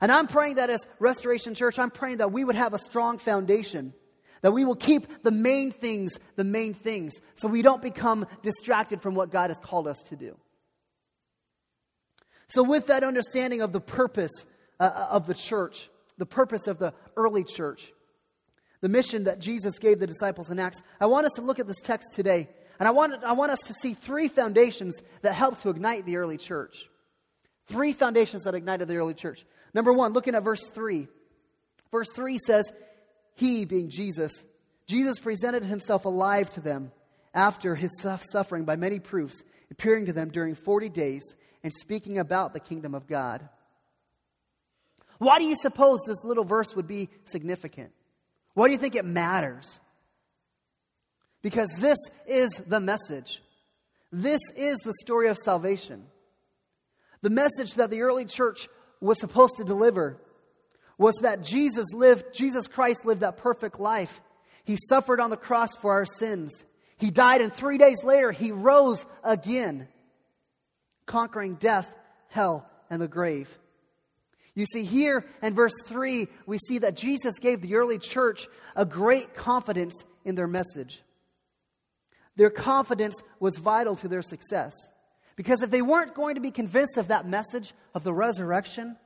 And 0.01 0.11
I'm 0.11 0.27
praying 0.27 0.55
that 0.55 0.69
as 0.69 0.85
Restoration 0.99 1.53
Church, 1.53 1.77
I'm 1.77 1.91
praying 1.91 2.17
that 2.17 2.31
we 2.31 2.43
would 2.43 2.55
have 2.55 2.73
a 2.73 2.79
strong 2.79 3.19
foundation, 3.19 3.93
that 4.41 4.51
we 4.51 4.65
will 4.65 4.75
keep 4.75 5.23
the 5.23 5.31
main 5.31 5.71
things 5.71 6.19
the 6.35 6.43
main 6.43 6.73
things, 6.73 7.13
so 7.35 7.47
we 7.47 7.61
don't 7.61 7.81
become 7.81 8.25
distracted 8.41 9.01
from 9.01 9.15
what 9.15 9.31
God 9.31 9.49
has 9.49 9.59
called 9.59 9.87
us 9.87 10.01
to 10.09 10.15
do. 10.15 10.37
So, 12.47 12.63
with 12.63 12.87
that 12.87 13.03
understanding 13.03 13.61
of 13.61 13.71
the 13.71 13.81
purpose 13.81 14.45
uh, 14.79 15.07
of 15.09 15.27
the 15.27 15.33
church, 15.33 15.89
the 16.17 16.25
purpose 16.25 16.67
of 16.67 16.79
the 16.79 16.93
early 17.15 17.43
church, 17.43 17.93
the 18.81 18.89
mission 18.89 19.25
that 19.25 19.39
Jesus 19.39 19.79
gave 19.79 19.99
the 19.99 20.07
disciples 20.07 20.49
in 20.49 20.59
Acts, 20.59 20.81
I 20.99 21.05
want 21.05 21.25
us 21.25 21.33
to 21.33 21.41
look 21.41 21.59
at 21.59 21.67
this 21.67 21.81
text 21.81 22.13
today. 22.13 22.49
And 22.79 22.87
I 22.87 22.91
want, 22.91 23.23
I 23.23 23.33
want 23.33 23.51
us 23.51 23.59
to 23.67 23.73
see 23.73 23.93
three 23.93 24.27
foundations 24.27 24.99
that 25.21 25.33
help 25.33 25.61
to 25.61 25.69
ignite 25.69 26.07
the 26.07 26.17
early 26.17 26.37
church. 26.37 26.89
Three 27.67 27.93
foundations 27.93 28.43
that 28.43 28.55
ignited 28.55 28.87
the 28.87 28.95
early 28.95 29.13
church. 29.13 29.45
Number 29.75 29.93
one, 29.93 30.13
looking 30.13 30.33
at 30.33 30.43
verse 30.43 30.67
3. 30.67 31.07
Verse 31.91 32.11
3 32.11 32.39
says, 32.39 32.71
He, 33.35 33.65
being 33.65 33.89
Jesus, 33.89 34.43
Jesus 34.87 35.19
presented 35.19 35.65
himself 35.65 36.05
alive 36.05 36.49
to 36.51 36.61
them 36.61 36.91
after 37.33 37.75
his 37.75 37.91
suffering 38.01 38.65
by 38.65 38.75
many 38.75 38.99
proofs, 38.99 39.41
appearing 39.71 40.07
to 40.07 40.13
them 40.13 40.29
during 40.29 40.55
40 40.55 40.89
days 40.89 41.23
and 41.63 41.73
speaking 41.73 42.17
about 42.17 42.53
the 42.53 42.59
kingdom 42.59 42.93
of 42.93 43.07
God. 43.07 43.47
Why 45.17 45.39
do 45.39 45.45
you 45.45 45.55
suppose 45.55 45.99
this 46.05 46.23
little 46.23 46.43
verse 46.43 46.75
would 46.75 46.87
be 46.87 47.09
significant? 47.25 47.91
Why 48.53 48.67
do 48.67 48.73
you 48.73 48.79
think 48.79 48.95
it 48.95 49.05
matters? 49.05 49.79
Because 51.41 51.75
this 51.79 51.97
is 52.27 52.51
the 52.67 52.79
message. 52.79 53.41
This 54.11 54.41
is 54.55 54.77
the 54.79 54.93
story 55.01 55.29
of 55.29 55.37
salvation. 55.37 56.05
The 57.21 57.29
message 57.29 57.75
that 57.75 57.91
the 57.91 58.01
early 58.01 58.25
church 58.25 58.67
was 58.99 59.19
supposed 59.19 59.55
to 59.57 59.63
deliver 59.63 60.17
was 61.01 61.15
that 61.23 61.41
Jesus 61.41 61.87
lived, 61.95 62.25
Jesus 62.31 62.67
Christ 62.67 63.07
lived 63.07 63.21
that 63.21 63.37
perfect 63.37 63.79
life. 63.79 64.21
He 64.63 64.77
suffered 64.87 65.19
on 65.19 65.31
the 65.31 65.35
cross 65.35 65.75
for 65.75 65.93
our 65.93 66.05
sins. 66.05 66.63
He 66.97 67.09
died, 67.09 67.41
and 67.41 67.51
three 67.51 67.79
days 67.79 68.03
later, 68.03 68.31
he 68.31 68.51
rose 68.51 69.03
again, 69.23 69.87
conquering 71.07 71.55
death, 71.55 71.91
hell, 72.27 72.69
and 72.91 73.01
the 73.01 73.07
grave. 73.07 73.49
You 74.53 74.67
see, 74.67 74.83
here 74.83 75.25
in 75.41 75.55
verse 75.55 75.73
3, 75.85 76.27
we 76.45 76.59
see 76.59 76.77
that 76.77 76.97
Jesus 76.97 77.39
gave 77.39 77.63
the 77.63 77.77
early 77.77 77.97
church 77.97 78.47
a 78.75 78.85
great 78.85 79.33
confidence 79.33 79.95
in 80.23 80.35
their 80.35 80.47
message. 80.47 81.01
Their 82.35 82.51
confidence 82.51 83.19
was 83.39 83.57
vital 83.57 83.95
to 83.95 84.07
their 84.07 84.21
success. 84.21 84.73
Because 85.35 85.63
if 85.63 85.71
they 85.71 85.81
weren't 85.81 86.13
going 86.13 86.35
to 86.35 86.41
be 86.41 86.51
convinced 86.51 86.97
of 86.97 87.07
that 87.07 87.27
message 87.27 87.73
of 87.95 88.03
the 88.03 88.13
resurrection, 88.13 88.97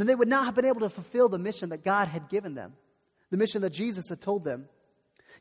then 0.00 0.06
they 0.06 0.14
would 0.14 0.28
not 0.28 0.46
have 0.46 0.54
been 0.54 0.64
able 0.64 0.80
to 0.80 0.90
fulfill 0.90 1.28
the 1.28 1.38
mission 1.38 1.68
that 1.70 1.84
God 1.84 2.08
had 2.08 2.28
given 2.28 2.54
them, 2.54 2.74
the 3.30 3.36
mission 3.36 3.62
that 3.62 3.70
Jesus 3.70 4.08
had 4.08 4.20
told 4.20 4.44
them. 4.44 4.66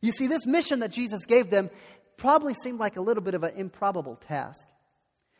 You 0.01 0.12
see, 0.12 0.27
this 0.27 0.46
mission 0.46 0.79
that 0.79 0.91
Jesus 0.91 1.25
gave 1.25 1.50
them 1.50 1.70
probably 2.17 2.53
seemed 2.55 2.79
like 2.79 2.98
a 2.98 3.01
little 3.01 3.24
bit 3.24 3.34
of 3.34 3.43
an 3.43 3.53
improbable 3.55 4.15
task. 4.27 4.67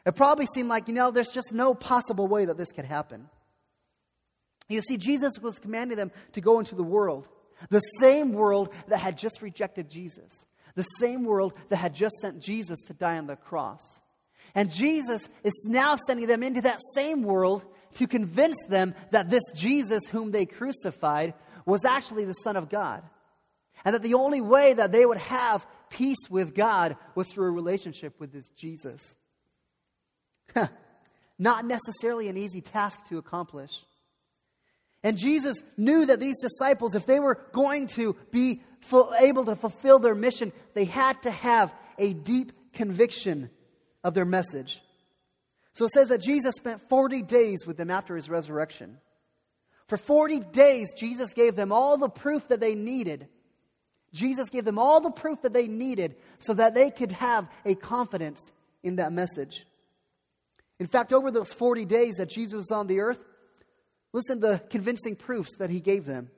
It 0.06 0.16
probably 0.16 0.48
seemed 0.54 0.70
like, 0.70 0.88
you 0.88 0.94
know, 0.94 1.12
there's 1.12 1.30
just 1.30 1.52
no 1.52 1.76
possible 1.76 2.28
way 2.28 2.46
that 2.46 2.58
this 2.58 2.72
could 2.72 2.86
happen. 2.86 3.30
You 4.68 4.82
see, 4.82 4.98
Jesus 4.98 5.34
was 5.42 5.60
commanding 5.60 5.98
them 5.98 6.12
to 6.34 6.42
go 6.42 6.60
into 6.60 6.76
the 6.76 6.84
world, 6.84 7.28
the 7.70 7.82
same 8.00 8.34
world 8.34 8.74
that 8.88 8.98
had 8.98 9.18
just 9.18 9.42
rejected 9.42 9.90
Jesus, 9.90 10.46
the 10.76 10.84
same 10.84 11.26
world 11.26 11.54
that 11.68 11.76
had 11.76 11.94
just 11.94 12.16
sent 12.22 12.40
Jesus 12.40 12.82
to 12.86 12.94
die 12.94 13.18
on 13.18 13.28
the 13.28 13.36
cross. 13.36 13.82
And 14.56 14.72
Jesus 14.72 15.28
is 15.44 15.68
now 15.70 15.98
sending 16.08 16.28
them 16.28 16.44
into 16.44 16.62
that 16.62 16.80
same 16.96 17.24
world 17.24 17.66
to 17.96 18.08
convince 18.08 18.58
them 18.70 18.96
that 19.12 19.30
this 19.30 19.44
Jesus, 19.56 20.04
whom 20.08 20.32
they 20.32 20.46
crucified, 20.46 21.34
was 21.66 21.86
actually 21.86 22.26
the 22.26 22.34
Son 22.34 22.56
of 22.56 22.70
God. 22.70 23.04
And 23.84 23.96
that 23.96 24.04
the 24.04 24.14
only 24.14 24.42
way 24.42 24.74
that 24.74 24.92
they 24.92 25.06
would 25.06 25.18
have 25.18 25.66
peace 25.90 26.30
with 26.30 26.54
God 26.54 26.96
was 27.16 27.28
through 27.28 27.48
a 27.48 27.52
relationship 27.52 28.20
with 28.20 28.32
this 28.32 28.50
Jesus. 28.58 29.16
Not 31.40 31.66
necessarily 31.66 32.28
an 32.30 32.38
easy 32.38 32.62
task 32.62 33.08
to 33.10 33.18
accomplish. 33.18 33.84
And 35.04 35.18
Jesus 35.18 35.64
knew 35.78 36.06
that 36.06 36.20
these 36.20 36.40
disciples, 36.40 36.94
if 36.94 37.08
they 37.08 37.20
were 37.20 37.40
going 37.52 37.88
to 37.88 38.16
be 38.32 38.62
able 39.20 39.46
to 39.46 39.56
fulfill 39.56 39.98
their 39.98 40.14
mission, 40.14 40.54
they 40.76 40.86
had 40.86 41.22
to 41.24 41.32
have 41.32 41.74
a 41.98 42.14
deep 42.14 42.74
conviction 42.74 43.50
of 44.04 44.14
their 44.14 44.26
message. 44.26 44.82
So 45.74 45.86
it 45.86 45.92
says 45.92 46.10
that 46.10 46.22
Jesus 46.22 46.56
spent 46.56 46.88
40 46.90 47.22
days 47.22 47.66
with 47.66 47.78
them 47.78 47.90
after 47.90 48.16
his 48.16 48.30
resurrection. 48.30 48.98
For 49.88 49.98
40 49.98 50.40
days, 50.40 50.94
Jesus 50.98 51.34
gave 51.34 51.56
them 51.56 51.72
all 51.72 51.98
the 51.98 52.10
proof 52.10 52.48
that 52.50 52.60
they 52.60 52.76
needed. 52.76 53.28
Jesus 54.14 54.50
gave 54.50 54.66
them 54.66 54.80
all 54.80 55.02
the 55.02 55.12
proof 55.12 55.42
that 55.42 55.54
they 55.54 55.68
needed 55.68 56.16
so 56.40 56.54
that 56.54 56.74
they 56.74 56.92
could 56.92 57.14
have 57.14 57.48
a 57.66 57.76
confidence 57.76 58.52
in 58.84 58.98
that 58.98 59.14
message. 59.14 59.66
In 60.80 60.88
fact, 60.88 61.14
over 61.14 61.32
those 61.32 61.54
40 61.54 61.86
days 61.86 62.16
that 62.16 62.30
Jesus 62.30 62.54
was 62.54 62.72
on 62.72 62.88
the 62.88 63.00
earth, 63.00 63.24
Listen 64.14 64.42
to 64.42 64.48
the 64.48 64.62
convincing 64.70 65.16
proofs 65.16 65.56
that 65.58 65.70
he 65.70 65.80
gave 65.80 66.06
them. 66.06 66.30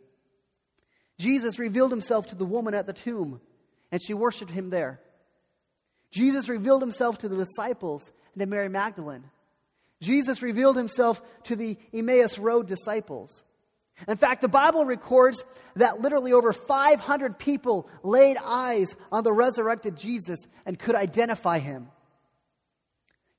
Jesus 1.18 1.60
revealed 1.60 1.92
himself 1.92 2.28
to 2.28 2.36
the 2.36 2.46
woman 2.46 2.74
at 2.74 2.86
the 2.86 2.94
tomb, 2.94 3.42
and 3.92 4.02
she 4.02 4.14
worshiped 4.14 4.52
him 4.52 4.70
there. 4.70 5.00
Jesus 6.12 6.50
revealed 6.50 6.82
himself 6.82 7.18
to 7.20 7.30
the 7.30 7.38
disciples 7.38 8.12
to 8.38 8.46
Mary 8.46 8.70
Magdalene. 8.70 9.24
Jesus 10.02 10.42
revealed 10.42 10.76
himself 10.76 11.22
to 11.46 11.56
the 11.56 11.78
Emmaus 11.94 12.38
Road 12.38 12.68
disciples. 12.68 13.44
In 14.08 14.18
fact, 14.18 14.42
the 14.42 14.48
Bible 14.48 14.86
records 14.86 15.44
that 15.76 16.02
literally 16.02 16.34
over 16.34 16.52
500 16.52 17.38
people 17.38 17.88
laid 18.02 18.38
eyes 18.44 18.96
on 19.12 19.24
the 19.24 19.32
resurrected 19.32 19.96
Jesus 19.96 20.40
and 20.66 20.78
could 20.78 20.96
identify 20.96 21.60
him. 21.60 21.88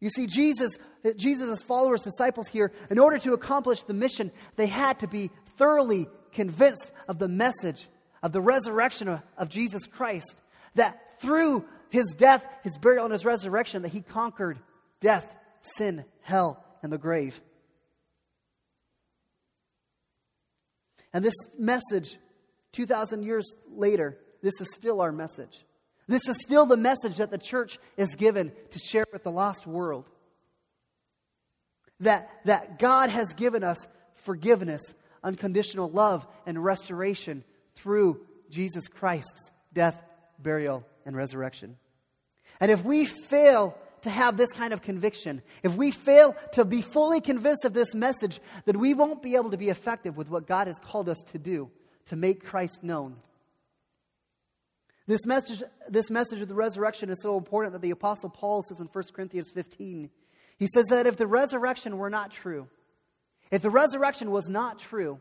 You 0.01 0.11
see, 0.11 0.27
Jesus, 0.27 0.77
Jesus' 1.17 1.63
followers, 1.63 2.03
disciples 2.03 2.47
here, 2.47 2.73
in 2.91 2.99
order 2.99 3.19
to 3.19 3.33
accomplish 3.33 3.83
the 3.83 3.95
mission, 3.95 4.31
they 4.57 4.67
had 4.67 5.01
to 5.01 5.09
be 5.09 5.31
thoroughly 5.57 6.07
convinced 6.33 6.93
of 7.09 7.19
the 7.19 7.29
message 7.29 7.89
of 8.23 8.33
the 8.33 8.41
resurrection 8.41 9.09
of, 9.09 9.23
of 9.37 9.49
Jesus 9.49 9.87
Christ. 9.87 10.37
That 10.75 11.21
through 11.21 11.67
his 11.91 12.15
death, 12.17 12.45
his 12.63 12.79
burial, 12.79 13.05
and 13.05 13.13
his 13.13 13.25
resurrection, 13.25 13.83
that 13.83 13.93
he 13.93 14.01
conquered 14.01 14.59
death, 15.04 15.37
sin, 15.61 16.04
hell, 16.23 16.64
and 16.82 16.90
the 16.90 16.99
grave. 16.99 17.40
And 21.12 21.23
this 21.23 21.34
message, 21.58 22.16
2,000 22.73 23.23
years 23.23 23.46
later, 23.70 24.18
this 24.42 24.61
is 24.61 24.75
still 24.75 25.02
our 25.02 25.12
message. 25.12 25.64
This 26.08 26.26
is 26.26 26.38
still 26.40 26.64
the 26.64 26.78
message 26.78 27.18
that 27.18 27.30
the 27.30 27.38
church 27.38 27.78
is 27.99 28.16
given 28.16 28.50
to 28.70 28.78
share 28.78 29.04
with 29.12 29.23
the 29.23 29.30
lost 29.30 29.66
world. 29.66 30.08
That, 32.00 32.28
that 32.46 32.78
God 32.78 33.11
has 33.11 33.34
given 33.34 33.62
us 33.62 33.87
forgiveness, 34.14 34.82
unconditional 35.23 35.90
love, 35.90 36.26
and 36.46 36.64
restoration 36.64 37.44
through 37.76 38.20
Jesus 38.49 38.88
Christ's 38.88 39.50
death, 39.73 40.02
burial, 40.38 40.84
and 41.04 41.14
resurrection. 41.14 41.76
And 42.58 42.70
if 42.70 42.82
we 42.84 43.04
fail 43.04 43.76
to 44.04 44.11
have 44.11 44.37
this 44.37 44.52
kind 44.52 44.73
of 44.73 44.82
conviction, 44.82 45.42
if 45.62 45.75
we 45.75 45.90
fail 45.90 46.37
to 46.52 46.64
be 46.64 46.82
fully 46.82 47.20
convinced 47.20 47.64
of 47.64 47.73
this 47.73 47.94
message, 47.94 48.40
then 48.66 48.78
we 48.78 48.94
won't 48.94 49.23
be 49.23 49.34
able 49.34 49.50
to 49.50 49.56
be 49.56 49.70
effective 49.70 50.16
with 50.16 50.28
what 50.28 50.46
God 50.46 50.66
has 50.66 50.78
called 50.78 51.08
us 51.08 51.20
to 51.32 51.38
do 51.38 51.70
to 52.06 52.16
make 52.16 52.44
Christ 52.44 52.82
known. 52.82 53.16
This 55.06 55.26
message, 55.26 55.62
this 55.88 56.11
message 56.11 56.40
of 56.40 56.49
the 56.49 56.54
resurrection 56.54 57.11
is 57.11 57.23
so 57.23 57.37
important 57.37 57.73
that 57.73 57.82
the 57.82 57.90
Apostle 57.90 58.30
Paul 58.30 58.62
says 58.62 58.80
in 58.80 58.88
1 58.92 59.04
Corinthians 59.14 59.50
15, 59.52 60.11
he 60.58 60.66
says 60.66 60.84
that 60.90 61.06
if 61.06 61.16
the 61.16 61.26
resurrection 61.26 61.96
were 61.96 62.11
not 62.11 62.30
true, 62.30 62.68
if 63.50 63.62
the 63.62 63.70
resurrection 63.70 64.30
was 64.30 64.49
not 64.49 64.78
true, 64.78 65.20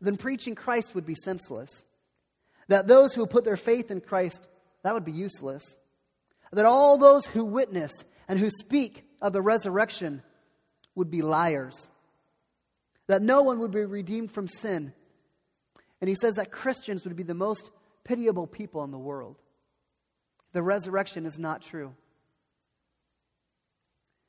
then 0.00 0.16
preaching 0.16 0.54
Christ 0.54 0.94
would 0.94 1.06
be 1.06 1.14
senseless. 1.14 1.84
That 2.68 2.86
those 2.86 3.14
who 3.14 3.26
put 3.26 3.44
their 3.44 3.56
faith 3.56 3.90
in 3.90 4.00
Christ, 4.00 4.46
that 4.82 4.92
would 4.92 5.04
be 5.04 5.12
useless. 5.12 5.76
That 6.54 6.66
all 6.66 6.96
those 6.96 7.26
who 7.26 7.44
witness 7.44 7.92
and 8.28 8.38
who 8.38 8.48
speak 8.48 9.04
of 9.20 9.32
the 9.32 9.42
resurrection 9.42 10.22
would 10.94 11.10
be 11.10 11.20
liars. 11.20 11.90
That 13.08 13.22
no 13.22 13.42
one 13.42 13.58
would 13.58 13.72
be 13.72 13.84
redeemed 13.84 14.30
from 14.30 14.48
sin. 14.48 14.92
And 16.00 16.08
he 16.08 16.14
says 16.14 16.34
that 16.34 16.52
Christians 16.52 17.04
would 17.04 17.16
be 17.16 17.24
the 17.24 17.34
most 17.34 17.70
pitiable 18.04 18.46
people 18.46 18.84
in 18.84 18.92
the 18.92 18.98
world. 18.98 19.36
The 20.52 20.62
resurrection 20.62 21.26
is 21.26 21.38
not 21.38 21.62
true. 21.62 21.94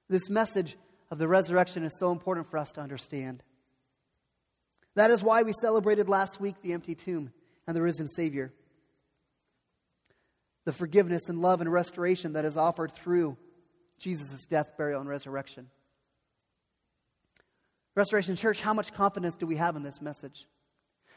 This 0.09 0.29
message 0.29 0.77
of 1.11 1.19
the 1.19 1.27
resurrection 1.27 1.83
is 1.83 1.97
so 1.99 2.11
important 2.11 2.49
for 2.49 2.57
us 2.57 2.71
to 2.73 2.81
understand. 2.81 3.43
That 4.95 5.11
is 5.11 5.21
why 5.21 5.43
we 5.43 5.53
celebrated 5.53 6.09
last 6.09 6.39
week 6.39 6.55
the 6.61 6.73
empty 6.73 6.95
tomb 6.95 7.31
and 7.67 7.75
the 7.75 7.81
risen 7.81 8.07
Savior. 8.07 8.51
The 10.65 10.73
forgiveness 10.73 11.29
and 11.29 11.41
love 11.41 11.61
and 11.61 11.71
restoration 11.71 12.33
that 12.33 12.45
is 12.45 12.57
offered 12.57 12.91
through 12.91 13.37
Jesus' 13.97 14.45
death, 14.45 14.77
burial, 14.77 14.99
and 14.99 15.09
resurrection. 15.09 15.69
Restoration 17.95 18.35
Church, 18.35 18.59
how 18.59 18.73
much 18.73 18.93
confidence 18.93 19.35
do 19.35 19.47
we 19.47 19.55
have 19.55 19.75
in 19.75 19.83
this 19.83 20.01
message? 20.01 20.47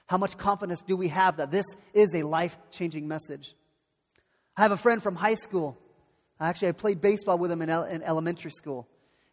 How 0.07 0.17
much 0.17 0.38
confidence 0.38 0.81
do 0.81 0.97
we 0.97 1.09
have 1.09 1.38
that 1.38 1.50
this 1.50 1.67
is 1.93 2.14
a 2.14 2.23
life 2.23 2.57
changing 2.71 3.09
message? 3.09 3.55
I 4.57 4.62
have 4.62 4.73
a 4.73 4.76
friend 4.76 5.02
from 5.02 5.17
high 5.17 5.35
school. 5.35 5.76
Actually, 6.40 6.69
I 6.69 6.73
played 6.73 7.00
baseball 7.00 7.37
with 7.37 7.50
him 7.50 7.62
in, 7.62 7.69
in 7.69 8.02
elementary 8.02 8.52
school. 8.52 8.88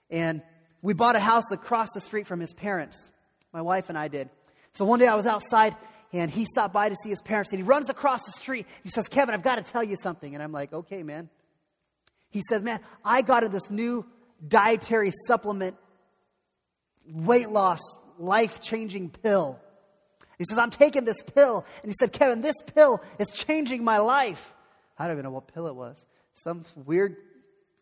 And 0.09 0.41
we 0.81 0.93
bought 0.93 1.15
a 1.15 1.19
house 1.19 1.51
across 1.51 1.89
the 1.93 2.01
street 2.01 2.27
from 2.27 2.39
his 2.39 2.53
parents. 2.53 3.11
My 3.53 3.61
wife 3.61 3.89
and 3.89 3.97
I 3.97 4.07
did. 4.07 4.29
So 4.71 4.85
one 4.85 4.99
day 4.99 5.07
I 5.07 5.15
was 5.15 5.25
outside 5.25 5.75
and 6.13 6.31
he 6.31 6.45
stopped 6.45 6.73
by 6.73 6.89
to 6.89 6.95
see 6.95 7.09
his 7.09 7.21
parents 7.21 7.51
and 7.51 7.61
he 7.61 7.63
runs 7.63 7.89
across 7.89 8.23
the 8.25 8.31
street. 8.31 8.65
He 8.83 8.89
says, 8.89 9.07
Kevin, 9.07 9.33
I've 9.33 9.43
got 9.43 9.63
to 9.63 9.71
tell 9.71 9.83
you 9.83 9.95
something. 9.95 10.33
And 10.33 10.41
I'm 10.41 10.51
like, 10.51 10.73
okay, 10.73 11.03
man. 11.03 11.29
He 12.29 12.41
says, 12.49 12.63
man, 12.63 12.79
I 13.03 13.21
got 13.21 13.49
this 13.51 13.69
new 13.69 14.05
dietary 14.45 15.11
supplement, 15.27 15.77
weight 17.07 17.49
loss, 17.49 17.79
life 18.17 18.61
changing 18.61 19.09
pill. 19.09 19.59
He 20.37 20.45
says, 20.45 20.57
I'm 20.57 20.71
taking 20.71 21.05
this 21.05 21.21
pill. 21.21 21.65
And 21.81 21.89
he 21.89 21.95
said, 21.99 22.11
Kevin, 22.11 22.41
this 22.41 22.55
pill 22.73 23.01
is 23.19 23.31
changing 23.31 23.83
my 23.83 23.99
life. 23.99 24.53
I 24.97 25.07
don't 25.07 25.15
even 25.15 25.23
know 25.23 25.31
what 25.31 25.53
pill 25.53 25.67
it 25.67 25.75
was. 25.75 26.05
Some 26.33 26.65
weird 26.75 27.15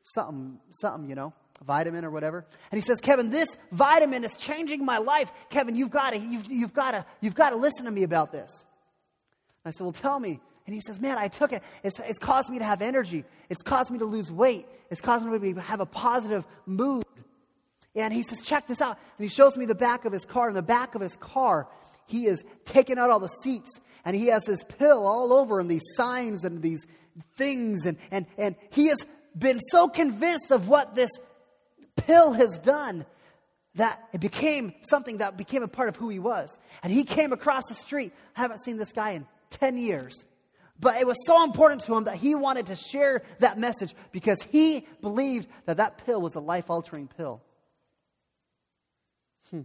something, 0.04 0.60
something, 0.70 1.10
you 1.10 1.16
know 1.16 1.34
vitamin 1.66 2.06
or 2.06 2.12
whatever. 2.12 2.46
And 2.72 2.78
he 2.78 2.82
says, 2.82 3.00
Kevin, 3.00 3.30
this 3.30 3.48
vitamin 3.72 4.24
is 4.24 4.36
changing 4.38 4.86
my 4.86 4.98
life. 4.98 5.32
Kevin, 5.50 5.76
you've 5.76 5.92
got 5.92 6.12
to, 6.12 6.20
you've, 6.20 6.52
you've 6.52 6.74
got 6.74 6.92
to, 6.92 7.06
you've 7.22 7.36
got 7.36 7.52
to 7.52 7.56
listen 7.56 7.86
to 7.86 7.92
me 7.92 8.04
about 8.04 8.32
this. 8.32 8.66
And 9.64 9.72
I 9.72 9.72
said, 9.72 9.84
well, 9.84 9.94
tell 9.94 10.20
me. 10.20 10.40
And 10.66 10.74
he 10.74 10.82
says, 10.82 11.00
man, 11.00 11.18
I 11.18 11.28
took 11.28 11.52
it. 11.52 11.62
It's, 11.84 12.00
it's 12.00 12.20
caused 12.20 12.50
me 12.50 12.60
to 12.60 12.66
have 12.66 12.82
energy. 12.82 13.26
It's 13.50 13.62
caused 13.62 13.92
me 13.92 14.00
to 14.00 14.06
lose 14.06 14.32
weight. 14.32 14.66
It's 14.90 15.02
caused 15.02 15.26
me 15.26 15.54
to 15.54 15.62
have 15.62 15.82
a 15.82 15.86
positive 15.86 16.46
mood. 16.66 17.04
And 17.96 18.14
he 18.14 18.24
says, 18.24 18.44
check 18.44 18.68
this 18.68 18.82
out. 18.82 18.98
And 19.18 19.24
he 19.24 19.30
shows 19.30 19.58
me 19.58 19.66
the 19.66 19.76
back 19.76 20.06
of 20.06 20.14
his 20.14 20.26
car. 20.26 20.48
In 20.50 20.56
the 20.56 20.62
back 20.62 20.96
of 20.96 21.02
his 21.02 21.16
car, 21.18 21.68
he 22.08 22.26
is 22.26 22.44
taking 22.66 22.98
out 22.98 23.10
all 23.10 23.20
the 23.20 23.28
seats. 23.28 23.80
And 24.06 24.16
he 24.16 24.28
has 24.28 24.44
this 24.44 24.64
pill 24.64 25.06
all 25.06 25.34
over 25.34 25.60
and 25.60 25.70
these 25.70 25.84
signs 25.96 26.44
and 26.44 26.62
these 26.62 26.88
things. 27.36 27.86
And, 27.86 27.98
and, 28.10 28.26
and 28.38 28.56
he 28.72 28.88
has 28.88 28.98
been 29.38 29.60
so 29.60 29.88
convinced 29.88 30.52
of 30.52 30.68
what 30.68 30.96
this 30.96 31.12
pill 31.96 32.34
has 32.34 32.60
done 32.60 33.06
that 33.76 34.00
it 34.14 34.22
became 34.22 34.74
something 34.82 35.18
that 35.18 35.38
became 35.38 35.64
a 35.64 35.68
part 35.68 35.90
of 35.90 35.96
who 35.96 36.10
he 36.10 36.20
was. 36.20 36.58
And 36.84 36.94
he 36.94 37.04
came 37.04 37.34
across 37.34 37.64
the 37.68 37.74
street. 37.74 38.14
I 38.36 38.42
haven't 38.42 38.60
seen 38.64 38.78
this 38.78 38.92
guy 38.92 39.12
in 39.12 39.26
10 39.50 39.78
years. 39.78 40.26
But 40.80 40.98
it 40.98 41.08
was 41.08 41.18
so 41.26 41.44
important 41.44 41.82
to 41.84 41.96
him 41.96 42.06
that 42.06 42.16
he 42.16 42.36
wanted 42.36 42.68
to 42.68 42.76
share 42.76 43.24
that 43.40 43.58
message 43.58 43.96
because 44.12 44.42
he 44.44 44.88
believed 45.02 45.48
that 45.66 45.78
that 45.78 46.06
pill 46.06 46.22
was 46.22 46.36
a 46.36 46.40
life 46.40 46.70
altering 46.70 47.08
pill. 47.08 47.42
Hmm. 49.50 49.62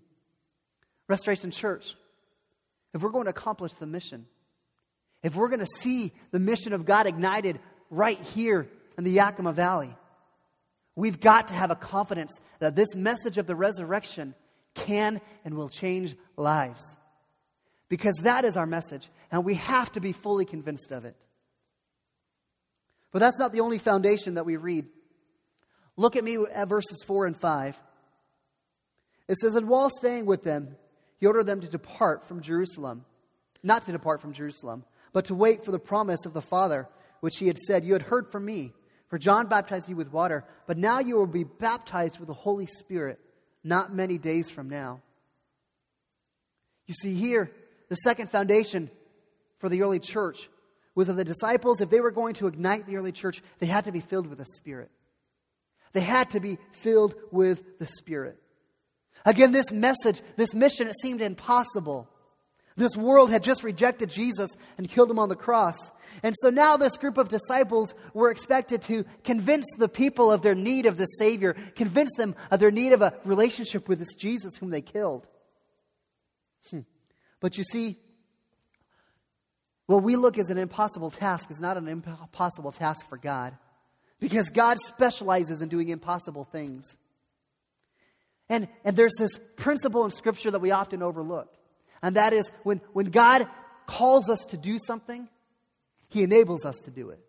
Restoration 1.09 1.51
Church, 1.51 1.95
if 2.95 3.03
we're 3.03 3.11
going 3.11 3.25
to 3.25 3.31
accomplish 3.31 3.73
the 3.75 3.87
mission, 3.87 4.27
if 5.23 5.35
we're 5.35 5.49
going 5.49 5.61
to 5.61 5.67
see 5.67 6.13
the 6.31 6.39
mission 6.39 6.73
of 6.73 6.87
God 6.87 7.07
ignited 7.07 7.59
right 7.91 8.19
here 8.19 8.69
in 8.97 9.05
the 9.05 9.11
Yakima 9.11 9.53
Valley, 9.53 9.97
We've 10.99 11.21
got 11.21 11.47
to 11.47 11.55
have 11.55 11.71
a 11.71 11.77
confidence 11.77 12.41
that 12.59 12.75
this 12.75 12.97
message 12.97 13.39
of 13.39 13.47
the 13.47 13.55
resurrection 13.55 14.35
can 14.75 15.21
and 15.45 15.55
will 15.55 15.69
change 15.69 16.17
lives. 16.37 16.83
Because 17.89 18.17
that 18.23 18.45
is 18.45 18.57
our 18.57 18.67
message, 18.67 19.09
and 19.31 19.45
we 19.45 19.55
have 19.55 19.93
to 19.93 20.01
be 20.01 20.11
fully 20.11 20.45
convinced 20.45 20.91
of 20.91 21.05
it. 21.05 21.15
But 23.13 23.21
that's 23.21 23.39
not 23.39 23.53
the 23.53 23.61
only 23.61 23.79
foundation 23.79 24.35
that 24.35 24.45
we 24.45 24.57
read. 24.57 24.87
Look 25.97 26.17
at 26.17 26.25
me 26.25 26.37
at 26.53 26.69
verses 26.69 27.05
4 27.07 27.27
and 27.27 27.37
5. 27.37 27.81
It 29.29 29.37
says, 29.37 29.55
And 29.55 29.69
while 29.69 29.91
staying 29.91 30.27
with 30.27 30.43
them, 30.43 30.75
he 31.19 31.29
ordered 31.29 31.47
them 31.47 31.61
to 31.61 31.69
depart 31.69 32.27
from 32.27 32.41
Jerusalem. 32.41 33.05
Not 33.63 33.87
to 33.87 33.93
depart 33.93 34.21
from 34.21 34.33
Jerusalem, 34.33 34.85
but 35.13 35.27
to 35.27 35.37
wait 35.37 35.65
for 35.65 35.71
the 35.71 35.79
promise 35.79 36.27
of 36.27 36.35
the 36.35 36.43
Father, 36.43 36.89
which 37.21 37.39
he 37.39 37.47
had 37.47 37.59
said, 37.59 37.85
You 37.85 37.93
had 37.93 38.03
heard 38.03 38.33
from 38.33 38.45
me. 38.45 38.73
For 39.09 39.19
John 39.19 39.47
baptized 39.47 39.89
you 39.89 39.97
with 39.97 40.13
water, 40.13 40.45
but 40.67 40.77
now 40.77 41.01
you 41.01 41.17
will 41.17 41.27
be 41.27 41.45
baptized 41.45 42.19
with 42.19 42.29
the 42.29 42.35
Holy 42.35 42.67
Spirit 42.67 43.19
not 43.65 43.95
many 43.95 44.19
days 44.19 44.51
from 44.51 44.69
now. 44.69 45.01
You 46.87 46.95
see, 46.95 47.15
here, 47.15 47.51
the 47.89 47.97
second 47.97 48.31
foundation 48.31 48.91
for 49.59 49.69
the 49.69 49.83
early 49.83 49.99
church 49.99 50.49
was 50.95 51.07
that 51.07 51.15
the 51.15 51.25
disciples, 51.25 51.81
if 51.81 51.91
they 51.91 52.01
were 52.01 52.11
going 52.11 52.35
to 52.35 52.47
ignite 52.47 52.87
the 52.87 52.97
early 52.97 53.13
church, 53.13 53.43
they 53.59 53.67
had 53.67 53.85
to 53.85 53.93
be 53.93 54.01
filled 54.01 54.27
with 54.27 54.39
the 54.39 54.47
Spirit. 54.57 54.91
They 55.93 56.01
had 56.01 56.31
to 56.31 56.41
be 56.41 56.59
filled 56.73 57.15
with 57.31 57.79
the 57.79 57.87
Spirit. 57.87 58.39
Again, 59.25 59.53
this 59.53 59.73
message, 59.73 60.21
this 60.37 60.55
mission, 60.55 60.89
it 60.89 60.95
seemed 61.01 61.23
impossible. 61.23 62.09
This 62.79 62.97
world 62.97 63.33
had 63.33 63.43
just 63.43 63.65
rejected 63.65 64.09
Jesus 64.09 64.53
and 64.79 64.89
killed 64.89 65.11
him 65.11 65.19
on 65.19 65.29
the 65.29 65.35
cross. 65.35 65.77
And 66.23 66.33
so 66.39 66.49
now 66.49 66.77
this 66.77 66.97
group 66.97 67.19
of 67.19 67.29
disciples 67.29 67.93
were 68.15 68.31
expected 68.31 68.83
to 68.83 69.05
convince 69.25 69.67
the 69.77 69.89
people 69.89 70.31
of 70.31 70.43
their 70.43 70.55
need 70.55 70.87
of 70.87 70.97
the 70.97 71.07
Savior, 71.07 71.57
convince 71.75 72.11
them 72.17 72.37
of 72.53 72.61
their 72.61 72.71
need 72.71 72.93
of 72.93 73.03
a 73.03 73.15
relationship 73.25 73.89
with 73.89 73.99
this 73.99 74.15
Jesus 74.15 74.55
whom 74.57 74.71
they 74.71 74.81
killed. 74.81 75.27
Hmm. 76.71 76.81
But 77.41 77.59
you 77.59 77.65
see, 77.65 77.97
what 79.87 80.05
we 80.05 80.15
look 80.15 80.39
as 80.39 80.49
an 80.49 80.57
impossible 80.57 81.11
task 81.11 81.51
is 81.51 81.61
not 81.61 81.77
an 81.77 81.89
impossible 81.89 82.71
task 82.71 83.09
for 83.09 83.19
God. 83.19 83.59
Because 84.21 84.51
God 84.51 84.79
specializes 84.79 85.63
in 85.63 85.69
doing 85.69 85.89
impossible 85.89 86.45
things. 86.45 86.97
And, 88.49 88.69
and 88.85 88.97
there's 88.97 89.17
this 89.19 89.41
principle 89.57 90.05
in 90.05 90.11
Scripture 90.11 90.53
that 90.53 90.61
we 90.61 90.71
often 90.71 91.03
overlook. 91.03 91.58
And 92.03 92.17
that 92.17 92.33
is 92.33 92.51
when, 92.63 92.81
when 92.93 93.07
God 93.07 93.49
calls 93.87 94.29
us 94.29 94.45
to 94.47 94.57
do 94.57 94.79
something, 94.79 95.29
He 96.09 96.23
enables 96.23 96.65
us 96.65 96.79
to 96.81 96.91
do 96.91 97.11
it. 97.11 97.21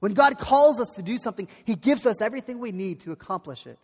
When 0.00 0.14
God 0.14 0.38
calls 0.38 0.80
us 0.80 0.88
to 0.96 1.02
do 1.02 1.18
something, 1.18 1.48
He 1.64 1.74
gives 1.74 2.06
us 2.06 2.20
everything 2.20 2.58
we 2.58 2.72
need 2.72 3.00
to 3.00 3.12
accomplish 3.12 3.66
it. 3.66 3.78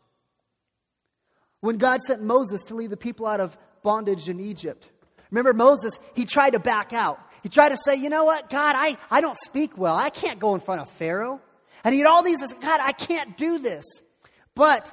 When 1.61 1.79
God 1.79 2.01
sent 2.03 2.23
Moses 2.23 2.62
to 2.64 2.75
lead 2.75 2.90
the 2.90 2.97
people 2.97 3.27
out 3.27 3.40
of 3.40 3.57
bondage 3.83 4.29
in 4.29 4.38
Egypt, 4.38 4.87
remember 5.31 5.55
Moses, 5.55 5.99
he 6.14 6.27
tried 6.27 6.51
to 6.51 6.59
back 6.59 6.92
out. 6.92 7.18
He 7.42 7.49
tried 7.49 7.70
to 7.70 7.79
say, 7.85 7.94
you 7.97 8.11
know 8.11 8.25
what, 8.25 8.51
God, 8.51 8.75
I, 8.77 8.99
I 9.11 9.23
don't 9.23 9.37
speak 9.44 9.79
well. 9.79 9.97
I 9.97 10.11
can't 10.11 10.38
go 10.38 10.55
in 10.55 10.61
front 10.61 10.83
of 10.83 10.90
Pharaoh. 10.90 11.40
And 11.83 11.94
he 11.94 12.01
had 12.01 12.07
all 12.07 12.23
these, 12.23 12.38
God, 12.61 12.81
I 12.83 12.92
can't 12.92 13.37
do 13.38 13.59
this. 13.59 13.85
But 14.55 14.90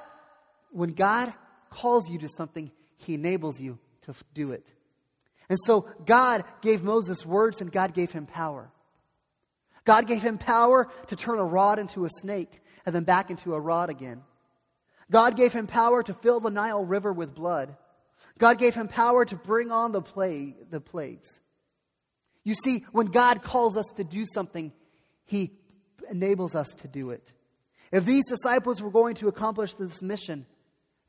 when 0.71 0.93
God 0.93 1.34
calls 1.69 2.10
you 2.10 2.19
to 2.19 2.30
something, 2.30 2.71
He 2.97 3.15
enables 3.15 3.60
you 3.60 3.77
to 4.04 4.13
do 4.34 4.51
it. 4.51 4.65
And 5.52 5.60
so 5.66 5.86
God 6.06 6.46
gave 6.62 6.82
Moses 6.82 7.26
words 7.26 7.60
and 7.60 7.70
God 7.70 7.94
gave 7.94 8.10
him 8.10 8.26
power. 8.26 8.72
God 9.84 10.08
gave 10.08 10.24
him 10.24 10.38
power 10.38 10.88
to 11.08 11.16
turn 11.18 11.40
a 11.40 11.44
rod 11.44 11.78
into 11.78 12.06
a 12.06 12.10
snake 12.22 12.62
and 12.86 12.96
then 12.96 13.04
back 13.04 13.30
into 13.30 13.54
a 13.54 13.60
rod 13.60 13.90
again. 13.90 14.22
God 15.12 15.36
gave 15.36 15.52
him 15.52 15.68
power 15.68 16.04
to 16.04 16.14
fill 16.14 16.40
the 16.40 16.50
Nile 16.50 16.86
River 16.86 17.12
with 17.12 17.36
blood. 17.36 17.76
God 18.38 18.60
gave 18.60 18.76
him 18.76 18.88
power 18.88 19.26
to 19.26 19.36
bring 19.36 19.72
on 19.72 19.92
the, 19.92 20.02
plague, 20.02 20.56
the 20.70 20.80
plagues. 20.80 21.42
You 22.46 22.56
see, 22.56 22.86
when 22.94 23.08
God 23.08 23.44
calls 23.44 23.76
us 23.76 23.92
to 23.98 24.06
do 24.06 24.24
something, 24.34 24.72
He 25.26 25.52
enables 26.10 26.56
us 26.56 26.70
to 26.78 26.88
do 26.88 27.10
it. 27.10 27.34
If 27.92 28.06
these 28.06 28.24
disciples 28.30 28.82
were 28.82 28.90
going 28.90 29.16
to 29.16 29.28
accomplish 29.28 29.74
this 29.74 30.02
mission, 30.02 30.46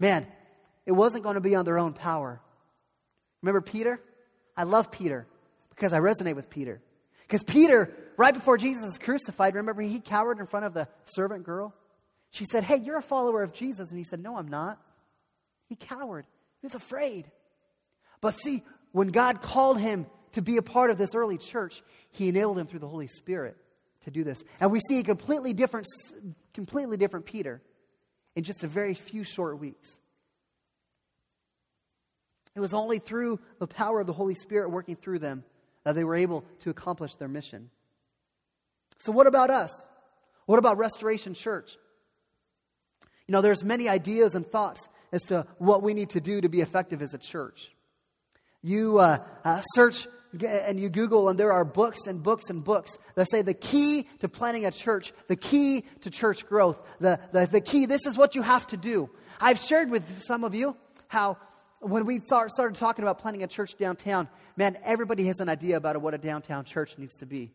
man, 0.01 0.27
it 0.85 0.93
wasn't 0.93 1.23
going 1.23 1.37
to 1.37 1.41
be 1.41 1.55
on 1.55 1.65
their 1.65 1.79
own 1.79 1.93
power. 1.93 2.41
Remember 3.41 3.61
Peter? 3.61 4.01
I 4.57 4.65
love 4.65 4.91
Peter 4.91 5.27
because 5.71 5.93
I 5.93 6.01
resonate 6.01 6.37
with 6.37 6.51
Peter. 6.51 6.81
Because 7.23 7.43
Peter, 7.43 7.91
right 8.17 8.35
before 8.35 8.59
Jesus 8.59 8.85
is 8.85 8.99
crucified, 8.99 9.55
remember 9.55 9.83
he 9.83 10.01
cowered 10.01 10.39
in 10.39 10.47
front 10.47 10.67
of 10.67 10.75
the 10.75 10.89
servant 11.05 11.45
girl? 11.45 11.75
She 12.31 12.45
said, 12.45 12.65
Hey, 12.65 12.77
you're 12.77 12.99
a 12.99 13.03
follower 13.03 13.43
of 13.43 13.53
Jesus. 13.53 13.91
And 13.91 13.99
he 13.99 14.05
said, 14.05 14.21
No, 14.21 14.37
I'm 14.37 14.49
not. 14.49 14.79
He 15.67 15.77
cowered. 15.77 16.27
He 16.61 16.67
was 16.67 16.75
afraid. 16.75 17.31
But 18.21 18.39
see, 18.39 18.63
when 18.93 19.09
God 19.09 19.43
called 19.43 19.79
him 19.79 20.07
to 20.33 20.43
be 20.43 20.57
a 20.57 20.63
part 20.63 20.91
of 20.91 20.99
this 20.99 21.15
early 21.15 21.39
church, 21.39 21.83
he 22.11 22.29
enabled 22.29 22.59
him 22.59 22.67
through 22.67 22.81
the 22.81 22.89
Holy 22.89 23.07
Spirit 23.07 23.57
to 24.05 24.11
do 24.11 24.25
this. 24.25 24.43
And 24.61 24.71
we 24.71 24.81
see 24.81 24.99
a 24.99 25.03
completely 25.03 25.53
different, 25.53 25.87
completely 26.53 26.97
different 26.97 27.27
Peter 27.27 27.63
in 28.35 28.45
just 28.45 28.65
a 28.65 28.69
very 28.69 28.95
few 28.95 29.25
short 29.25 29.59
weeks. 29.59 29.99
It 32.55 32.61
was 32.61 32.75
only 32.75 32.99
through 32.99 33.41
the 33.59 33.67
power 33.67 34.01
of 34.01 34.07
the 34.07 34.13
Holy 34.13 34.35
Spirit 34.35 34.71
working 34.71 34.97
through 34.97 35.21
them 35.21 35.45
that 35.85 35.95
they 35.95 36.05
were 36.05 36.15
able 36.15 36.45
to 36.61 36.71
accomplish 36.71 37.15
their 37.17 37.29
mission. 37.29 37.71
So, 38.99 39.11
what 39.13 39.27
about 39.27 39.51
us? 39.51 39.71
What 40.47 40.59
about 40.59 40.79
Restoration 40.79 41.35
Church? 41.35 41.77
You 43.27 43.33
know, 43.33 43.41
there's 43.41 43.65
many 43.65 43.89
ideas 43.89 44.35
and 44.35 44.47
thoughts 44.47 44.89
as 45.13 45.23
to 45.25 45.47
what 45.59 45.83
we 45.83 45.95
need 45.95 46.11
to 46.11 46.21
do 46.21 46.41
to 46.41 46.49
be 46.49 46.61
effective 46.61 47.03
as 47.03 47.15
a 47.15 47.19
church. 47.19 47.71
You 48.63 48.99
uh, 48.99 49.19
uh, 49.45 49.63
search 49.75 50.07
and 50.41 50.81
you 50.81 50.89
Google, 50.89 51.29
and 51.29 51.39
there 51.39 51.53
are 51.53 51.65
books 51.65 52.07
and 52.07 52.23
books 52.23 52.49
and 52.49 52.65
books 52.65 52.97
that 53.15 53.31
say 53.31 53.43
the 53.43 53.55
key 53.55 54.09
to 54.21 54.29
planning 54.29 54.65
a 54.65 54.71
church, 54.71 55.13
the 55.29 55.37
key 55.37 55.85
to 56.01 56.11
church 56.11 56.47
growth, 56.47 56.81
the, 57.01 57.21
the, 57.33 57.47
the 57.47 57.61
key, 57.61 57.87
this 57.87 58.07
is 58.07 58.17
what 58.17 58.35
you 58.35 58.43
have 58.43 58.67
to 58.69 58.77
do. 58.77 59.11
I've 59.41 59.59
shared 59.59 59.91
with 59.91 60.23
some 60.23 60.45
of 60.45 60.55
you 60.55 60.77
how 61.09 61.37
when 61.83 62.07
we 62.07 62.21
start, 62.21 62.51
started 62.51 62.77
talking 62.77 63.03
about 63.03 63.19
planning 63.19 63.43
a 63.43 63.47
church 63.47 63.77
downtown, 63.77 64.29
man, 64.57 64.79
everybody 64.85 65.27
has 65.27 65.41
an 65.41 65.49
idea 65.49 65.77
about 65.77 66.01
what 66.01 66.15
a 66.15 66.19
downtown 66.19 66.65
church 66.65 66.97
needs 66.97 67.17
to 67.17 67.27
be. 67.27 67.53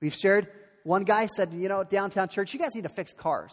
We've 0.00 0.14
shared, 0.14 0.48
one 0.82 1.04
guy 1.04 1.26
said, 1.26 1.52
you 1.54 1.68
know, 1.68 1.82
downtown 1.82 2.28
church, 2.28 2.52
you 2.52 2.60
guys 2.60 2.74
need 2.74 2.82
to 2.82 2.88
fix 2.88 3.12
cars. 3.12 3.52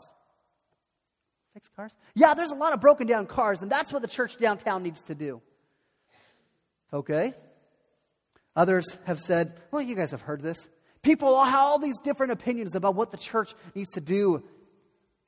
Fix 1.54 1.70
cars? 1.76 1.92
Yeah, 2.14 2.34
there's 2.34 2.52
a 2.52 2.56
lot 2.56 2.74
of 2.74 2.82
broken 2.82 3.08
down 3.08 3.26
cars, 3.26 3.62
and 3.62 3.72
that's 3.72 3.92
what 3.92 4.02
the 4.02 4.08
church 4.08 4.38
downtown 4.38 4.84
needs 4.84 5.02
to 5.04 5.16
do. 5.16 5.42
Okay. 6.94 7.34
Others 8.56 9.00
have 9.06 9.20
said, 9.20 9.54
well, 9.72 9.82
you 9.82 9.96
guys 9.96 10.12
have 10.12 10.22
heard 10.22 10.42
this. 10.42 10.70
People 11.04 11.34
all 11.34 11.46
have 11.46 11.60
all 11.60 11.80
these 11.80 12.00
different 12.02 12.34
opinions 12.34 12.76
about 12.76 12.96
what 12.96 13.12
the 13.12 13.18
church 13.18 13.54
needs 13.74 13.92
to 13.94 14.02
do 14.02 14.44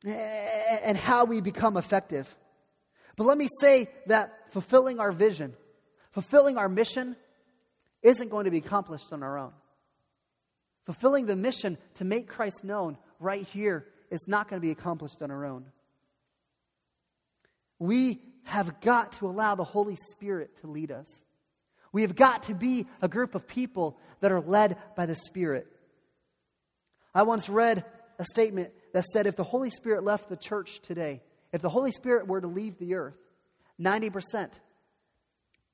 and 0.06 0.98
how 0.98 1.26
we 1.26 1.40
become 1.40 1.78
effective. 1.78 2.36
But 3.16 3.26
let 3.26 3.38
me 3.38 3.48
say 3.62 3.88
that 4.08 4.34
fulfilling 4.54 5.00
our 5.00 5.12
vision, 5.12 5.54
fulfilling 6.12 6.58
our 6.58 6.70
mission, 6.70 7.16
isn't 8.04 8.30
going 8.30 8.46
to 8.46 8.52
be 8.52 8.60
accomplished 8.60 9.12
on 9.12 9.24
our 9.24 9.38
own. 9.38 9.52
Fulfilling 10.86 11.26
the 11.26 11.36
mission 11.36 11.78
to 11.96 12.06
make 12.06 12.28
Christ 12.28 12.64
known 12.64 12.98
right 13.20 13.46
here 13.48 13.88
is 14.12 14.28
not 14.28 14.48
going 14.48 14.62
to 14.62 14.66
be 14.66 14.72
accomplished 14.72 15.22
on 15.22 15.32
our 15.32 15.44
own. 15.44 15.66
We 17.80 18.22
have 18.44 18.80
got 18.80 19.14
to 19.14 19.28
allow 19.28 19.56
the 19.56 19.64
Holy 19.64 19.96
Spirit 20.12 20.58
to 20.58 20.68
lead 20.68 20.92
us. 20.92 21.24
We 21.92 22.04
have 22.04 22.16
got 22.16 22.44
to 22.44 22.54
be 22.54 22.86
a 23.02 23.08
group 23.08 23.34
of 23.34 23.48
people 23.48 23.98
that 24.20 24.32
are 24.32 24.42
led 24.42 24.78
by 24.96 25.08
the 25.08 25.16
Spirit. 25.16 25.66
I 27.16 27.24
once 27.24 27.50
read 27.50 27.86
a 28.20 28.26
statement 28.26 28.72
that 28.94 29.06
said 29.06 29.26
if 29.26 29.36
the 29.36 29.44
Holy 29.44 29.72
Spirit 29.72 30.04
left 30.04 30.30
the 30.30 30.38
church 30.38 30.80
today, 30.82 31.22
if 31.52 31.62
the 31.62 31.70
Holy 31.70 31.92
Spirit 31.92 32.28
were 32.28 32.42
to 32.42 32.48
leave 32.48 32.78
the 32.78 32.96
earth, 32.96 33.16
90% 33.80 34.52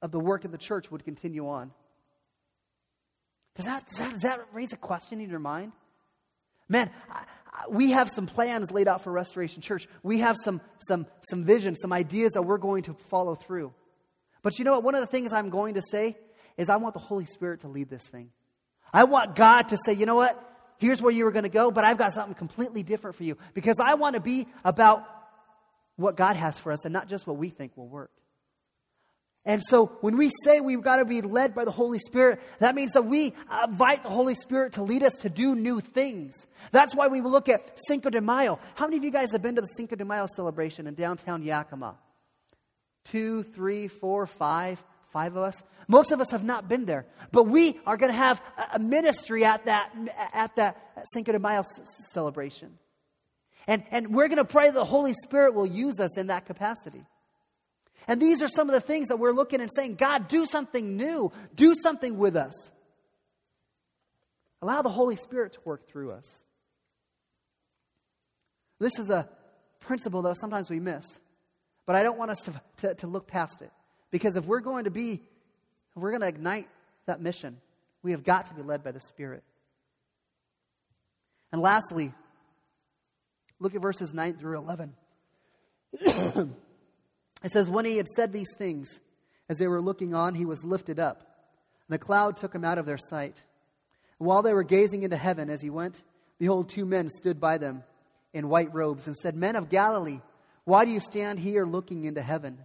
of 0.02 0.12
the 0.12 0.20
work 0.20 0.46
of 0.46 0.52
the 0.52 0.58
church 0.58 0.92
would 0.92 1.04
continue 1.04 1.48
on. 1.48 1.72
Does 3.56 3.66
that, 3.66 3.86
does 3.88 3.98
that, 3.98 4.12
does 4.14 4.22
that 4.22 4.40
raise 4.54 4.72
a 4.74 4.78
question 4.78 5.20
in 5.20 5.30
your 5.30 5.40
mind? 5.40 5.74
Man, 6.70 6.90
I, 7.10 7.24
we 7.70 7.92
have 7.92 8.10
some 8.10 8.26
plans 8.26 8.72
laid 8.72 8.88
out 8.88 9.04
for 9.04 9.12
Restoration 9.12 9.62
Church. 9.62 9.88
We 10.04 10.20
have 10.20 10.38
some, 10.42 10.62
some, 10.88 11.08
some 11.30 11.44
vision, 11.44 11.76
some 11.76 11.92
ideas 11.92 12.34
that 12.34 12.44
we're 12.44 12.58
going 12.58 12.84
to 12.84 12.94
follow 13.10 13.36
through. 13.36 13.74
But 14.42 14.58
you 14.60 14.66
know 14.66 14.74
what? 14.74 14.84
One 14.84 14.96
of 14.96 15.02
the 15.02 15.08
things 15.08 15.34
I'm 15.34 15.50
going 15.50 15.74
to 15.74 15.82
say 15.82 16.18
is 16.58 16.70
I 16.70 16.78
want 16.78 16.94
the 16.94 17.00
Holy 17.00 17.26
Spirit 17.26 17.62
to 17.62 17.68
lead 17.68 17.90
this 17.90 18.04
thing. 18.08 18.32
I 18.94 19.04
want 19.04 19.36
God 19.36 19.70
to 19.70 19.78
say, 19.86 19.94
you 19.94 20.06
know 20.06 20.16
what? 20.16 20.46
Here's 20.78 21.02
where 21.02 21.12
you 21.12 21.26
were 21.26 21.32
going 21.32 21.44
to 21.44 21.50
go, 21.50 21.72
but 21.72 21.84
I've 21.84 21.98
got 21.98 22.14
something 22.14 22.36
completely 22.36 22.84
different 22.84 23.18
for 23.18 23.24
you 23.24 23.38
because 23.54 23.80
I 23.80 23.96
want 23.96 24.16
to 24.16 24.22
be 24.22 24.48
about 24.64 25.06
what 26.00 26.16
God 26.16 26.36
has 26.38 26.58
for 26.58 26.72
us 26.72 26.86
and 26.86 26.94
not 26.94 27.10
just 27.10 27.28
what 27.28 27.38
we 27.38 27.50
think 27.50 27.76
will 27.76 27.88
work. 27.88 28.12
And 29.46 29.62
so 29.64 29.88
when 30.02 30.18
we 30.18 30.32
say 30.44 30.60
we've 30.60 30.82
got 30.82 30.98
to 30.98 31.06
be 31.06 31.22
led 31.22 31.56
by 31.56 31.66
the 31.66 31.72
Holy 31.72 32.00
Spirit, 32.00 32.40
that 32.60 32.76
means 32.76 32.92
that 32.92 33.06
we 33.06 33.34
invite 33.64 34.04
the 34.04 34.10
Holy 34.10 34.36
Spirit 34.36 34.74
to 34.74 34.84
lead 34.84 35.04
us 35.04 35.14
to 35.22 35.30
do 35.30 35.56
new 35.56 35.80
things. 35.82 36.46
That's 36.72 36.96
why 36.96 37.08
we 37.08 37.22
look 37.22 37.50
at 37.50 37.78
Cinco 37.88 38.10
de 38.10 38.22
Mayo. 38.22 38.60
How 38.76 38.86
many 38.86 38.98
of 38.98 39.04
you 39.04 39.12
guys 39.12 39.32
have 39.32 39.42
been 39.42 39.56
to 39.56 39.62
the 39.62 39.68
Cinco 39.68 39.96
de 39.96 40.06
Mayo 40.06 40.28
celebration 40.36 40.88
in 40.88 40.94
downtown 40.94 41.42
Yakima? 41.42 41.96
Two, 43.06 43.44
three, 43.44 43.88
four, 43.88 44.26
five, 44.26 44.84
five 45.12 45.36
of 45.36 45.44
us. 45.44 45.64
Most 45.88 46.12
of 46.12 46.22
us 46.22 46.32
have 46.32 46.44
not 46.44 46.70
been 46.70 46.86
there, 46.86 47.06
but 47.32 47.46
we 47.46 47.80
are 47.86 47.98
going 47.98 48.12
to 48.12 48.18
have 48.18 48.42
a 48.74 48.80
ministry 48.80 49.44
at 49.44 49.66
that 49.66 49.92
at 50.34 50.56
that 50.58 50.78
Cinco 51.14 51.32
de 51.32 51.40
Mayo 51.40 51.64
celebration. 52.12 52.78
And, 53.70 53.84
and 53.92 54.16
we're 54.16 54.30
going 54.30 54.38
to 54.38 54.46
pray 54.46 54.72
the 54.72 54.84
Holy 54.84 55.14
Spirit 55.14 55.54
will 55.54 55.68
use 55.68 56.00
us 56.00 56.18
in 56.18 56.28
that 56.28 56.48
capacity. 56.48 57.06
And 58.08 58.20
these 58.20 58.42
are 58.42 58.48
some 58.48 58.68
of 58.68 58.74
the 58.74 58.82
things 58.82 59.10
that 59.10 59.18
we're 59.18 59.32
looking 59.32 59.62
and 59.62 59.70
saying, 59.72 59.94
God, 59.94 60.28
do 60.28 60.48
something 60.48 60.98
new, 60.98 61.32
do 61.54 61.76
something 61.76 62.18
with 62.18 62.36
us. 62.36 62.72
Allow 64.64 64.82
the 64.82 64.90
Holy 64.90 65.16
Spirit 65.16 65.54
to 65.54 65.60
work 65.66 65.88
through 65.88 66.10
us. 66.10 66.44
This 68.80 68.98
is 68.98 69.12
a 69.12 69.30
principle 69.82 70.24
that 70.24 70.38
sometimes 70.42 70.72
we 70.72 70.80
miss, 70.80 71.20
but 71.86 71.96
I 71.96 72.02
don't 72.02 72.18
want 72.18 72.32
us 72.32 72.40
to, 72.46 72.62
to, 72.78 72.96
to 72.96 73.08
look 73.08 73.28
past 73.28 73.62
it. 73.62 73.70
Because 74.10 74.36
if 74.36 74.46
we're 74.46 74.62
going 74.62 74.86
to 74.86 74.92
be, 74.92 75.12
if 75.14 75.22
we're 76.02 76.10
going 76.10 76.22
to 76.22 76.28
ignite 76.28 76.70
that 77.06 77.22
mission, 77.22 77.58
we 78.02 78.14
have 78.14 78.24
got 78.24 78.48
to 78.48 78.56
be 78.56 78.64
led 78.64 78.84
by 78.84 78.94
the 78.94 79.00
Spirit. 79.00 79.44
And 81.52 81.62
lastly, 81.62 82.14
Look 83.60 83.76
at 83.76 83.82
verses 83.82 84.13
9 84.13 84.38
through 84.38 84.58
11. 84.58 84.93
it 85.91 86.48
says, 87.48 87.69
When 87.69 87.86
he 87.86 87.98
had 87.98 88.08
said 88.08 88.32
these 88.32 88.54
things, 88.58 89.00
as 89.50 89.58
they 89.58 89.67
were 89.67 89.82
looking 89.82 90.13
on, 90.13 90.36
he 90.36 90.45
was 90.45 90.63
lifted 90.63 91.00
up, 91.00 91.22
and 91.88 91.95
a 91.95 92.00
cloud 92.00 92.38
took 92.38 92.54
him 92.54 92.63
out 92.63 92.78
of 92.78 92.86
their 92.86 92.98
sight. 92.98 93.41
And 94.19 94.28
while 94.28 94.41
they 94.41 94.54
were 94.54 94.63
gazing 94.63 95.04
into 95.04 95.17
heaven 95.17 95.50
as 95.50 95.62
he 95.62 95.69
went, 95.69 96.02
behold, 96.38 96.69
two 96.69 96.86
men 96.86 97.10
stood 97.10 97.39
by 97.39 97.58
them 97.58 97.84
in 98.34 98.50
white 98.50 98.74
robes 98.74 99.08
and 99.08 99.15
said, 99.15 99.36
Men 99.36 99.56
of 99.56 99.69
Galilee, 99.69 100.22
why 100.63 100.86
do 100.86 100.91
you 100.91 101.00
stand 101.00 101.39
here 101.39 101.65
looking 101.65 102.04
into 102.04 102.22
heaven? 102.22 102.60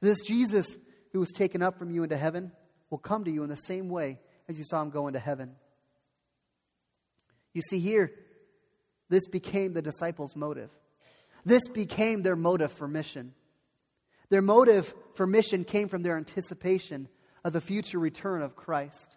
This 0.00 0.22
Jesus 0.26 0.76
who 1.12 1.20
was 1.20 1.32
taken 1.32 1.62
up 1.62 1.78
from 1.78 1.90
you 1.90 2.02
into 2.02 2.16
heaven 2.16 2.52
will 2.90 2.98
come 2.98 3.24
to 3.24 3.30
you 3.30 3.42
in 3.42 3.48
the 3.48 3.56
same 3.56 3.88
way 3.88 4.18
as 4.48 4.58
you 4.58 4.64
saw 4.64 4.82
him 4.82 4.90
go 4.90 5.06
into 5.06 5.18
heaven. 5.18 5.56
You 7.54 7.62
see, 7.62 7.78
here, 7.78 8.12
this 9.08 9.26
became 9.26 9.72
the 9.72 9.82
disciples' 9.82 10.36
motive. 10.36 10.70
This 11.44 11.66
became 11.68 12.22
their 12.22 12.36
motive 12.36 12.72
for 12.72 12.88
mission. 12.88 13.34
Their 14.28 14.42
motive 14.42 14.92
for 15.14 15.26
mission 15.26 15.64
came 15.64 15.88
from 15.88 16.02
their 16.02 16.16
anticipation 16.16 17.08
of 17.44 17.52
the 17.52 17.60
future 17.60 17.98
return 17.98 18.42
of 18.42 18.56
Christ. 18.56 19.16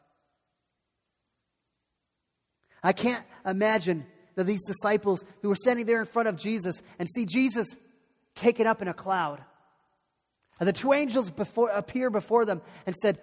I 2.84 2.94
can't 2.94 3.24
imagine 3.46 4.06
that 4.36 4.46
these 4.46 4.66
disciples 4.66 5.24
who 5.42 5.50
were 5.50 5.56
standing 5.56 5.86
there 5.86 6.00
in 6.00 6.06
front 6.06 6.30
of 6.30 6.38
Jesus 6.38 6.82
and 6.98 7.08
see 7.10 7.26
Jesus 7.26 7.68
taken 8.36 8.66
up 8.66 8.82
in 8.82 8.88
a 8.88 8.94
cloud. 8.94 9.44
And 10.60 10.68
the 10.68 10.74
two 10.74 10.94
angels 10.94 11.30
before, 11.32 11.70
appear 11.70 12.10
before 12.10 12.46
them 12.46 12.62
and 12.86 12.96
said, 12.96 13.20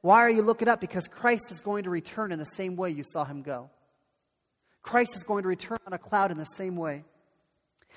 Why 0.00 0.20
are 0.20 0.30
you 0.30 0.42
looking 0.42 0.68
up? 0.68 0.80
Because 0.80 1.08
Christ 1.08 1.50
is 1.50 1.60
going 1.60 1.84
to 1.84 1.90
return 1.90 2.30
in 2.30 2.38
the 2.38 2.44
same 2.44 2.76
way 2.76 2.90
you 2.90 3.02
saw 3.02 3.24
him 3.24 3.42
go. 3.42 3.70
Christ 4.84 5.16
is 5.16 5.24
going 5.24 5.42
to 5.42 5.48
return 5.48 5.78
on 5.86 5.92
a 5.92 5.98
cloud 5.98 6.30
in 6.30 6.38
the 6.38 6.44
same 6.44 6.76
way. 6.76 7.02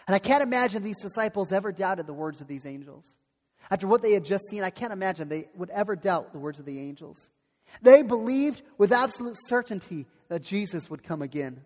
And 0.08 0.16
I 0.16 0.20
can't 0.20 0.42
imagine 0.42 0.82
these 0.82 1.02
disciples 1.02 1.52
ever 1.52 1.72
doubted 1.72 2.08
the 2.08 2.14
words 2.14 2.42
of 2.42 2.48
these 2.48 2.66
angels. 2.66 3.20
After 3.70 3.86
what 3.88 4.02
they 4.02 4.14
had 4.14 4.24
just 4.24 4.46
seen, 4.50 4.64
I 4.64 4.70
can't 4.70 4.94
imagine 4.94 5.28
they 5.28 5.50
would 5.56 5.70
ever 5.70 5.96
doubt 5.98 6.32
the 6.32 6.40
words 6.40 6.60
of 6.60 6.66
the 6.66 6.80
angels. 6.80 7.30
They 7.82 8.02
believed 8.02 8.62
with 8.78 8.94
absolute 8.94 9.36
certainty 9.48 10.08
that 10.30 10.42
Jesus 10.42 10.90
would 10.90 11.04
come 11.04 11.22
again. 11.22 11.62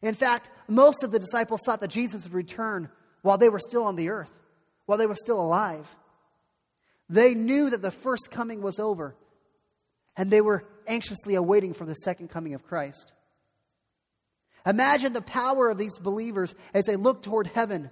In 0.00 0.14
fact, 0.14 0.48
most 0.66 1.02
of 1.02 1.10
the 1.10 1.18
disciples 1.18 1.60
thought 1.62 1.80
that 1.82 1.90
Jesus 1.90 2.24
would 2.24 2.32
return 2.32 2.88
while 3.20 3.36
they 3.36 3.50
were 3.50 3.58
still 3.58 3.84
on 3.84 3.96
the 3.96 4.08
earth, 4.08 4.32
while 4.86 4.96
they 4.96 5.06
were 5.06 5.14
still 5.14 5.40
alive. 5.40 5.94
They 7.10 7.34
knew 7.34 7.68
that 7.68 7.82
the 7.82 7.90
first 7.90 8.30
coming 8.30 8.62
was 8.62 8.78
over 8.78 9.14
and 10.16 10.30
they 10.30 10.40
were 10.40 10.64
anxiously 10.86 11.34
awaiting 11.34 11.74
for 11.74 11.84
the 11.84 11.94
second 11.94 12.28
coming 12.28 12.54
of 12.54 12.64
Christ. 12.64 13.12
Imagine 14.66 15.12
the 15.12 15.22
power 15.22 15.68
of 15.68 15.78
these 15.78 15.98
believers 15.98 16.54
as 16.74 16.84
they 16.86 16.96
looked 16.96 17.24
toward 17.24 17.46
heaven. 17.46 17.90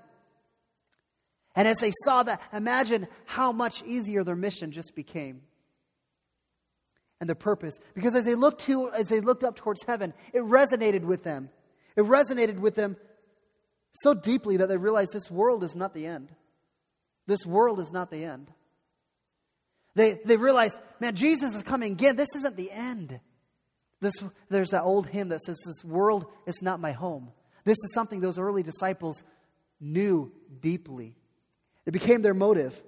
And 1.54 1.66
as 1.66 1.78
they 1.78 1.92
saw 2.04 2.22
that, 2.22 2.40
imagine 2.52 3.08
how 3.24 3.52
much 3.52 3.82
easier 3.82 4.24
their 4.24 4.36
mission 4.36 4.72
just 4.72 4.94
became. 4.94 5.42
And 7.20 7.30
the 7.30 7.34
purpose. 7.34 7.78
Because 7.94 8.14
as 8.14 8.26
they 8.26 8.34
looked 8.34 8.62
to, 8.62 8.90
as 8.92 9.08
they 9.08 9.20
looked 9.20 9.42
up 9.42 9.56
towards 9.56 9.82
heaven, 9.86 10.12
it 10.34 10.42
resonated 10.42 11.02
with 11.02 11.24
them. 11.24 11.48
It 11.96 12.04
resonated 12.04 12.58
with 12.58 12.74
them 12.74 12.96
so 13.94 14.12
deeply 14.12 14.58
that 14.58 14.68
they 14.68 14.76
realized 14.76 15.14
this 15.14 15.30
world 15.30 15.64
is 15.64 15.74
not 15.74 15.94
the 15.94 16.06
end. 16.06 16.30
This 17.26 17.46
world 17.46 17.80
is 17.80 17.90
not 17.90 18.10
the 18.10 18.24
end. 18.24 18.50
They, 19.94 20.20
they 20.24 20.36
realized, 20.36 20.78
man, 21.00 21.16
Jesus 21.16 21.54
is 21.54 21.62
coming 21.62 21.92
again. 21.92 22.16
This 22.16 22.34
isn't 22.36 22.56
the 22.56 22.70
end. 22.70 23.18
This, 24.00 24.22
there's 24.48 24.70
that 24.70 24.82
old 24.82 25.06
hymn 25.06 25.30
that 25.30 25.40
says, 25.40 25.56
This 25.64 25.84
world 25.84 26.26
is 26.46 26.60
not 26.62 26.80
my 26.80 26.92
home. 26.92 27.30
This 27.64 27.78
is 27.82 27.92
something 27.94 28.20
those 28.20 28.38
early 28.38 28.62
disciples 28.62 29.22
knew 29.80 30.32
deeply. 30.60 31.14
It 31.86 31.92
became 31.92 32.22
their 32.22 32.34
motive. 32.34 32.80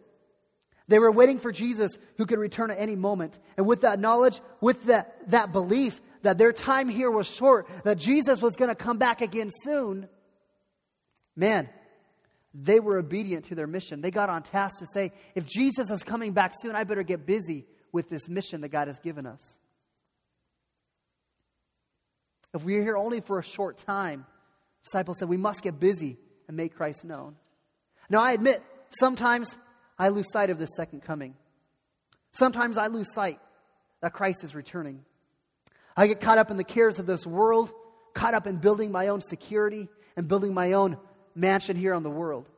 They 0.88 0.98
were 0.98 1.12
waiting 1.12 1.38
for 1.38 1.52
Jesus 1.52 1.92
who 2.16 2.26
could 2.26 2.38
return 2.38 2.70
at 2.70 2.78
any 2.78 2.96
moment. 2.96 3.38
And 3.56 3.66
with 3.66 3.82
that 3.82 4.00
knowledge, 4.00 4.40
with 4.60 4.84
that, 4.84 5.30
that 5.30 5.52
belief 5.52 6.00
that 6.22 6.38
their 6.38 6.52
time 6.52 6.88
here 6.88 7.10
was 7.10 7.26
short, 7.26 7.68
that 7.84 7.98
Jesus 7.98 8.42
was 8.42 8.56
going 8.56 8.70
to 8.70 8.74
come 8.74 8.98
back 8.98 9.20
again 9.20 9.50
soon, 9.62 10.08
man, 11.36 11.68
they 12.54 12.80
were 12.80 12.98
obedient 12.98 13.46
to 13.46 13.54
their 13.54 13.66
mission. 13.66 14.00
They 14.00 14.10
got 14.10 14.30
on 14.30 14.42
task 14.42 14.78
to 14.80 14.86
say, 14.86 15.12
if 15.34 15.46
Jesus 15.46 15.90
is 15.90 16.02
coming 16.02 16.32
back 16.32 16.54
soon, 16.58 16.74
I 16.74 16.84
better 16.84 17.02
get 17.02 17.26
busy 17.26 17.66
with 17.92 18.08
this 18.08 18.28
mission 18.28 18.62
that 18.62 18.70
God 18.70 18.88
has 18.88 18.98
given 18.98 19.26
us. 19.26 19.58
If 22.54 22.64
we're 22.64 22.82
here 22.82 22.96
only 22.96 23.20
for 23.20 23.38
a 23.38 23.44
short 23.44 23.78
time, 23.78 24.26
disciples 24.84 25.18
said 25.18 25.28
we 25.28 25.36
must 25.36 25.62
get 25.62 25.78
busy 25.78 26.16
and 26.46 26.56
make 26.56 26.74
Christ 26.74 27.04
known. 27.04 27.36
Now, 28.08 28.22
I 28.22 28.32
admit, 28.32 28.62
sometimes 28.90 29.56
I 29.98 30.08
lose 30.08 30.26
sight 30.32 30.50
of 30.50 30.58
the 30.58 30.66
second 30.66 31.02
coming. 31.02 31.34
Sometimes 32.32 32.78
I 32.78 32.86
lose 32.86 33.12
sight 33.12 33.38
that 34.00 34.12
Christ 34.12 34.44
is 34.44 34.54
returning. 34.54 35.04
I 35.96 36.06
get 36.06 36.20
caught 36.20 36.38
up 36.38 36.50
in 36.50 36.56
the 36.56 36.64
cares 36.64 36.98
of 36.98 37.06
this 37.06 37.26
world, 37.26 37.72
caught 38.14 38.34
up 38.34 38.46
in 38.46 38.56
building 38.56 38.92
my 38.92 39.08
own 39.08 39.20
security 39.20 39.88
and 40.16 40.28
building 40.28 40.54
my 40.54 40.72
own 40.72 40.96
mansion 41.34 41.76
here 41.76 41.94
on 41.94 42.02
the 42.02 42.10
world, 42.10 42.48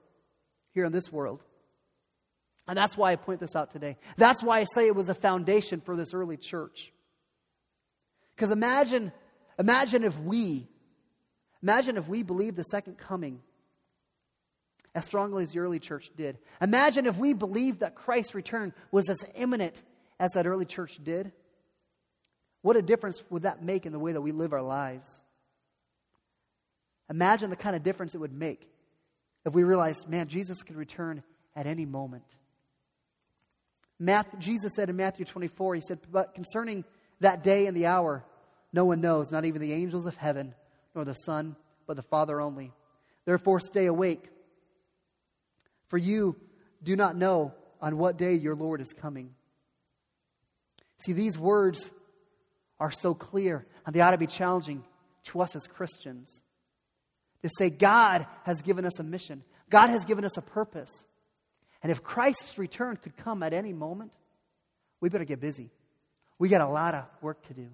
here 0.73 0.85
in 0.85 0.93
this 0.93 1.11
world. 1.11 1.43
And 2.69 2.77
that's 2.77 2.97
why 2.97 3.13
I 3.13 3.17
point 3.17 3.41
this 3.41 3.57
out 3.57 3.73
today. 3.73 3.97
That's 4.17 4.43
why 4.43 4.61
I 4.61 4.65
say 4.65 4.87
it 4.87 4.95
was 4.95 5.09
a 5.09 5.15
foundation 5.15 5.81
for 5.81 5.97
this 5.97 6.15
early 6.15 6.37
church. 6.37 6.93
Because 8.37 8.53
imagine, 8.53 9.13
imagine 9.61 10.03
if 10.03 10.19
we, 10.19 10.67
imagine 11.63 11.97
if 11.97 12.09
we 12.09 12.25
believed 12.25 12.57
the 12.57 12.65
second 12.65 12.99
coming 12.99 13.41
as 14.95 15.05
strongly 15.05 15.45
as 15.45 15.53
the 15.53 15.61
early 15.61 15.79
church 15.79 16.11
did. 16.17 16.39
Imagine 16.61 17.07
if 17.07 17.17
we 17.17 17.33
believed 17.33 17.81
that 17.81 17.95
Christ's 17.95 18.35
return 18.35 18.73
was 18.91 19.09
as 19.09 19.19
imminent 19.37 19.83
as 20.19 20.33
that 20.33 20.47
early 20.47 20.65
church 20.65 20.99
did. 21.03 21.31
What 22.63 22.77
a 22.77 22.83
difference 22.83 23.23
would 23.31 23.45
that 23.45 23.63
make 23.63 23.87
in 23.87 23.93
the 23.93 23.99
way 23.99 24.13
that 24.13 24.21
we 24.21 24.33
live 24.33 24.53
our 24.53 24.63
lives? 24.63 25.23
Imagine 27.09 27.51
the 27.51 27.57
kind 27.57 27.77
of 27.77 27.83
difference 27.83 28.15
it 28.15 28.19
would 28.19 28.33
make 28.33 28.69
if 29.45 29.55
we 29.55 29.63
realized, 29.63 30.09
man, 30.09 30.29
Jesus 30.29 30.63
could 30.63 30.77
return 30.77 31.23
at 31.57 31.67
any 31.67 31.87
moment. 31.87 32.25
Matthew, 33.99 34.39
Jesus 34.39 34.73
said 34.75 34.89
in 34.91 34.97
Matthew 34.97 35.25
24, 35.25 35.75
He 35.75 35.81
said, 35.81 35.99
But 36.11 36.35
concerning 36.35 36.85
that 37.21 37.45
day 37.45 37.67
and 37.67 37.77
the 37.77 37.87
hour, 37.87 38.25
no 38.73 38.85
one 38.85 39.01
knows, 39.01 39.31
not 39.31 39.45
even 39.45 39.61
the 39.61 39.73
angels 39.73 40.07
of 40.07 40.17
heaven, 40.17 40.55
nor 40.95 41.05
the 41.05 41.15
Son, 41.15 41.57
but 41.87 41.97
the 41.97 42.03
Father 42.03 42.41
only. 42.41 42.73
Therefore, 43.25 43.61
stay 43.61 43.87
awake, 43.87 44.29
for 45.89 45.99
you 45.99 46.37
do 46.83 46.97
not 46.97 47.17
know 47.17 47.55
on 47.81 47.99
what 47.99 48.17
day 48.17 48.35
your 48.35 48.55
Lord 48.55 48.81
is 48.81 48.93
coming. 48.93 49.35
See, 50.99 51.13
these 51.13 51.39
words 51.39 51.91
are 52.79 52.91
so 52.91 53.15
clear, 53.15 53.67
and 53.85 53.95
they 53.95 54.01
ought 54.01 54.13
to 54.13 54.19
be 54.19 54.27
challenging 54.27 54.85
to 55.25 55.41
us 55.41 55.57
as 55.57 55.67
Christians 55.67 56.43
to 57.43 57.51
say 57.59 57.71
God 57.71 58.27
has 58.45 58.63
given 58.63 58.85
us 58.85 58.99
a 58.99 59.03
mission, 59.03 59.43
God 59.71 59.89
has 59.89 60.05
given 60.05 60.25
us 60.25 60.37
a 60.37 60.43
purpose. 60.43 61.05
And 61.83 61.91
if 61.91 62.03
Christ's 62.03 62.59
return 62.59 62.97
could 62.97 63.17
come 63.17 63.43
at 63.43 63.55
any 63.55 63.73
moment, 63.73 64.13
we 65.01 65.09
better 65.09 65.25
get 65.25 65.41
busy. 65.41 65.71
We 66.39 66.51
got 66.51 66.61
a 66.61 66.69
lot 66.69 66.95
of 66.95 67.05
work 67.23 67.43
to 67.45 67.55
do. 67.55 67.69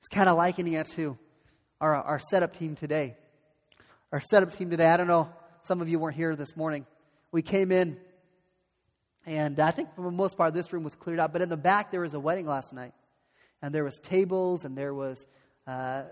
It's 0.00 0.08
kind 0.08 0.28
of 0.28 0.36
likening 0.36 0.72
it 0.72 0.88
to 0.96 1.18
our, 1.80 1.94
our 1.94 2.18
setup 2.18 2.56
team 2.56 2.74
today. 2.74 3.16
Our 4.12 4.20
setup 4.20 4.52
team 4.56 4.70
today, 4.70 4.86
I 4.86 4.96
don't 4.96 5.06
know, 5.06 5.32
some 5.62 5.80
of 5.80 5.88
you 5.88 5.98
weren't 5.98 6.16
here 6.16 6.34
this 6.34 6.56
morning. 6.56 6.86
We 7.32 7.42
came 7.42 7.70
in, 7.70 7.98
and 9.26 9.60
I 9.60 9.70
think 9.70 9.94
for 9.94 10.02
the 10.02 10.10
most 10.10 10.36
part, 10.38 10.54
this 10.54 10.72
room 10.72 10.84
was 10.84 10.94
cleared 10.94 11.20
out. 11.20 11.32
But 11.32 11.42
in 11.42 11.48
the 11.48 11.56
back, 11.56 11.90
there 11.90 12.00
was 12.00 12.14
a 12.14 12.20
wedding 12.20 12.46
last 12.46 12.72
night. 12.72 12.94
And 13.60 13.74
there 13.74 13.84
was 13.84 13.98
tables, 13.98 14.64
and 14.64 14.76
there 14.76 14.94
was 14.94 15.26
uh, 15.66 16.04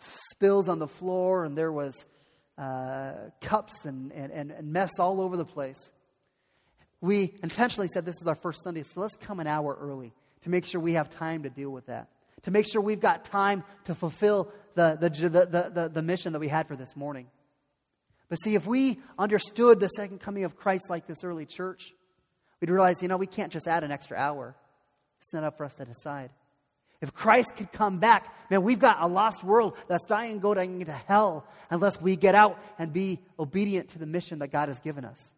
spills 0.00 0.68
on 0.68 0.78
the 0.78 0.88
floor, 0.88 1.44
and 1.44 1.56
there 1.56 1.70
was 1.70 1.94
uh, 2.56 3.12
cups 3.42 3.84
and, 3.84 4.12
and, 4.12 4.50
and 4.50 4.72
mess 4.72 4.98
all 4.98 5.20
over 5.20 5.36
the 5.36 5.44
place. 5.44 5.90
We 7.02 7.34
intentionally 7.42 7.88
said 7.88 8.06
this 8.06 8.20
is 8.20 8.26
our 8.26 8.34
first 8.34 8.64
Sunday, 8.64 8.82
so 8.82 9.02
let's 9.02 9.16
come 9.16 9.40
an 9.40 9.46
hour 9.46 9.76
early 9.78 10.14
to 10.42 10.50
make 10.50 10.64
sure 10.64 10.80
we 10.80 10.94
have 10.94 11.10
time 11.10 11.42
to 11.42 11.50
deal 11.50 11.70
with 11.70 11.86
that, 11.86 12.08
to 12.46 12.52
make 12.52 12.64
sure 12.64 12.80
we've 12.80 13.00
got 13.00 13.24
time 13.24 13.64
to 13.86 13.94
fulfill 13.96 14.52
the, 14.76 14.96
the, 15.00 15.10
the, 15.10 15.70
the, 15.74 15.90
the 15.92 16.02
mission 16.02 16.32
that 16.32 16.38
we 16.38 16.46
had 16.46 16.68
for 16.68 16.76
this 16.76 16.94
morning. 16.94 17.26
But 18.28 18.36
see, 18.36 18.54
if 18.54 18.68
we 18.68 19.00
understood 19.18 19.80
the 19.80 19.88
second 19.88 20.20
coming 20.20 20.44
of 20.44 20.56
Christ 20.56 20.84
like 20.88 21.08
this 21.08 21.24
early 21.24 21.44
church, 21.44 21.92
we'd 22.60 22.70
realize, 22.70 23.02
you 23.02 23.08
know, 23.08 23.16
we 23.16 23.26
can't 23.26 23.52
just 23.52 23.66
add 23.66 23.82
an 23.82 23.90
extra 23.90 24.16
hour. 24.16 24.54
It's 25.18 25.34
not 25.34 25.42
up 25.42 25.56
for 25.56 25.64
us 25.64 25.74
to 25.74 25.84
decide. 25.84 26.30
If 27.00 27.12
Christ 27.12 27.56
could 27.56 27.72
come 27.72 27.98
back, 27.98 28.32
man, 28.48 28.62
we've 28.62 28.78
got 28.78 29.02
a 29.02 29.08
lost 29.08 29.42
world 29.42 29.76
that's 29.88 30.06
dying 30.06 30.30
and 30.30 30.40
going 30.40 30.80
into 30.80 30.92
hell 30.92 31.48
unless 31.68 32.00
we 32.00 32.14
get 32.14 32.36
out 32.36 32.62
and 32.78 32.92
be 32.92 33.18
obedient 33.40 33.88
to 33.88 33.98
the 33.98 34.06
mission 34.06 34.38
that 34.38 34.52
God 34.52 34.68
has 34.68 34.78
given 34.78 35.04
us. 35.04 35.34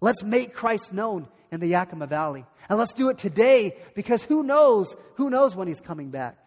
Let's 0.00 0.24
make 0.24 0.54
Christ 0.54 0.92
known 0.92 1.28
in 1.50 1.60
the 1.60 1.66
Yakima 1.66 2.06
Valley. 2.06 2.44
And 2.68 2.78
let's 2.78 2.92
do 2.92 3.08
it 3.08 3.18
today 3.18 3.76
because 3.94 4.22
who 4.22 4.42
knows, 4.42 4.94
who 5.16 5.30
knows 5.30 5.56
when 5.56 5.68
he's 5.68 5.80
coming 5.80 6.10
back. 6.10 6.38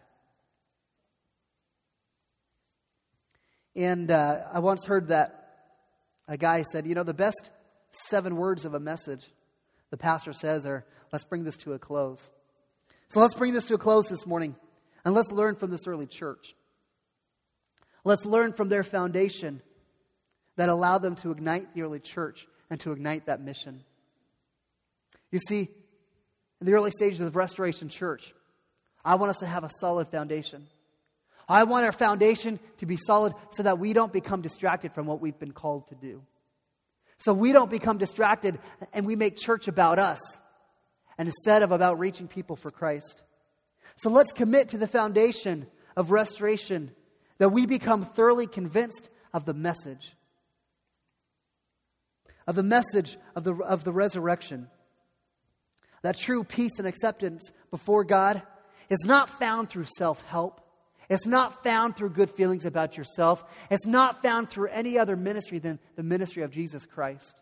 And 3.76 4.12
uh, 4.12 4.42
I 4.54 4.60
once 4.60 4.86
heard 4.86 5.08
that 5.08 5.40
a 6.28 6.38
guy 6.38 6.64
said, 6.64 6.86
you 6.86 6.96
know, 6.96 7.04
the 7.04 7.14
best 7.14 7.50
seven 7.92 8.36
words 8.38 8.66
of 8.66 8.74
a 8.74 8.80
message, 8.80 9.26
the 9.90 9.98
pastor 9.98 10.34
says, 10.34 10.66
are, 10.66 10.86
let's 11.12 11.26
bring 11.26 11.44
this 11.44 11.58
to 11.58 11.74
a 11.74 11.80
close. 11.80 12.30
So 13.10 13.20
let's 13.20 13.36
bring 13.36 13.54
this 13.54 13.66
to 13.66 13.74
a 13.74 13.78
close 13.78 14.08
this 14.08 14.26
morning 14.26 14.56
and 15.06 15.14
let's 15.14 15.32
learn 15.32 15.56
from 15.56 15.72
this 15.72 15.88
early 15.88 16.08
church. 16.08 16.56
Let's 18.04 18.26
learn 18.26 18.54
from 18.54 18.70
their 18.70 18.84
foundation 18.84 19.62
that 20.56 20.70
allowed 20.70 21.00
them 21.00 21.16
to 21.18 21.32
ignite 21.32 21.74
the 21.74 21.82
early 21.82 22.00
church 22.00 22.48
and 22.70 22.80
to 22.82 22.92
ignite 22.92 23.26
that 23.26 23.42
mission. 23.42 23.84
You 25.34 25.40
see, 25.40 25.68
in 26.62 26.68
the 26.68 26.74
early 26.74 26.92
stages 26.92 27.20
of 27.20 27.34
the 27.34 27.38
Restoration 27.38 27.90
Church, 27.90 28.36
I 29.04 29.16
want 29.16 29.32
us 29.32 29.40
to 29.40 29.48
have 29.48 29.64
a 29.64 29.70
solid 29.80 30.08
foundation. 30.10 30.68
I 31.50 31.64
want 31.64 31.86
our 31.86 31.92
foundation 31.92 32.60
to 32.78 32.86
be 32.86 32.98
solid 32.98 33.34
so 33.50 33.64
that 33.64 33.80
we 33.80 33.94
don't 33.94 34.14
become 34.14 34.44
distracted 34.44 34.94
from 34.94 35.08
what 35.08 35.22
we've 35.22 35.38
been 35.40 35.52
called 35.52 35.88
to 35.88 35.96
do. 35.96 36.22
So 37.18 37.34
we 37.34 37.52
don't 37.52 37.72
become 37.72 37.98
distracted 37.98 38.60
and 38.94 39.08
we 39.08 39.16
make 39.16 39.36
church 39.36 39.68
about 39.68 39.98
us 39.98 40.20
and 41.18 41.28
instead 41.28 41.64
of 41.64 41.72
about 41.72 41.98
reaching 41.98 42.28
people 42.28 42.56
for 42.56 42.70
Christ. 42.70 43.24
So 43.96 44.12
let's 44.12 44.32
commit 44.32 44.70
to 44.70 44.78
the 44.78 44.88
foundation 44.88 45.66
of 45.98 46.12
restoration 46.12 46.92
that 47.40 47.50
we 47.50 47.66
become 47.66 48.06
thoroughly 48.06 48.46
convinced 48.46 49.10
of 49.34 49.46
the 49.46 49.56
message, 49.56 50.16
of 52.46 52.54
the 52.54 52.62
message 52.62 53.18
of 53.36 53.44
the, 53.44 53.56
of 53.56 53.84
the 53.84 53.92
resurrection. 53.92 54.70
That 56.04 56.18
true 56.18 56.44
peace 56.44 56.78
and 56.78 56.88
acceptance 56.88 57.52
before 57.72 58.04
God 58.04 58.42
is 58.90 59.00
not 59.04 59.30
found 59.40 59.70
through 59.70 59.86
self 59.98 60.22
help. 60.24 60.62
It's 61.10 61.26
not 61.26 61.64
found 61.64 61.96
through 61.96 62.12
good 62.12 62.30
feelings 62.30 62.66
about 62.66 62.98
yourself. 62.98 63.44
It's 63.70 63.86
not 63.86 64.22
found 64.22 64.50
through 64.50 64.70
any 64.70 64.98
other 64.98 65.16
ministry 65.16 65.60
than 65.60 65.80
the 65.96 66.04
ministry 66.04 66.44
of 66.44 66.52
Jesus 66.52 66.86
Christ. 66.86 67.36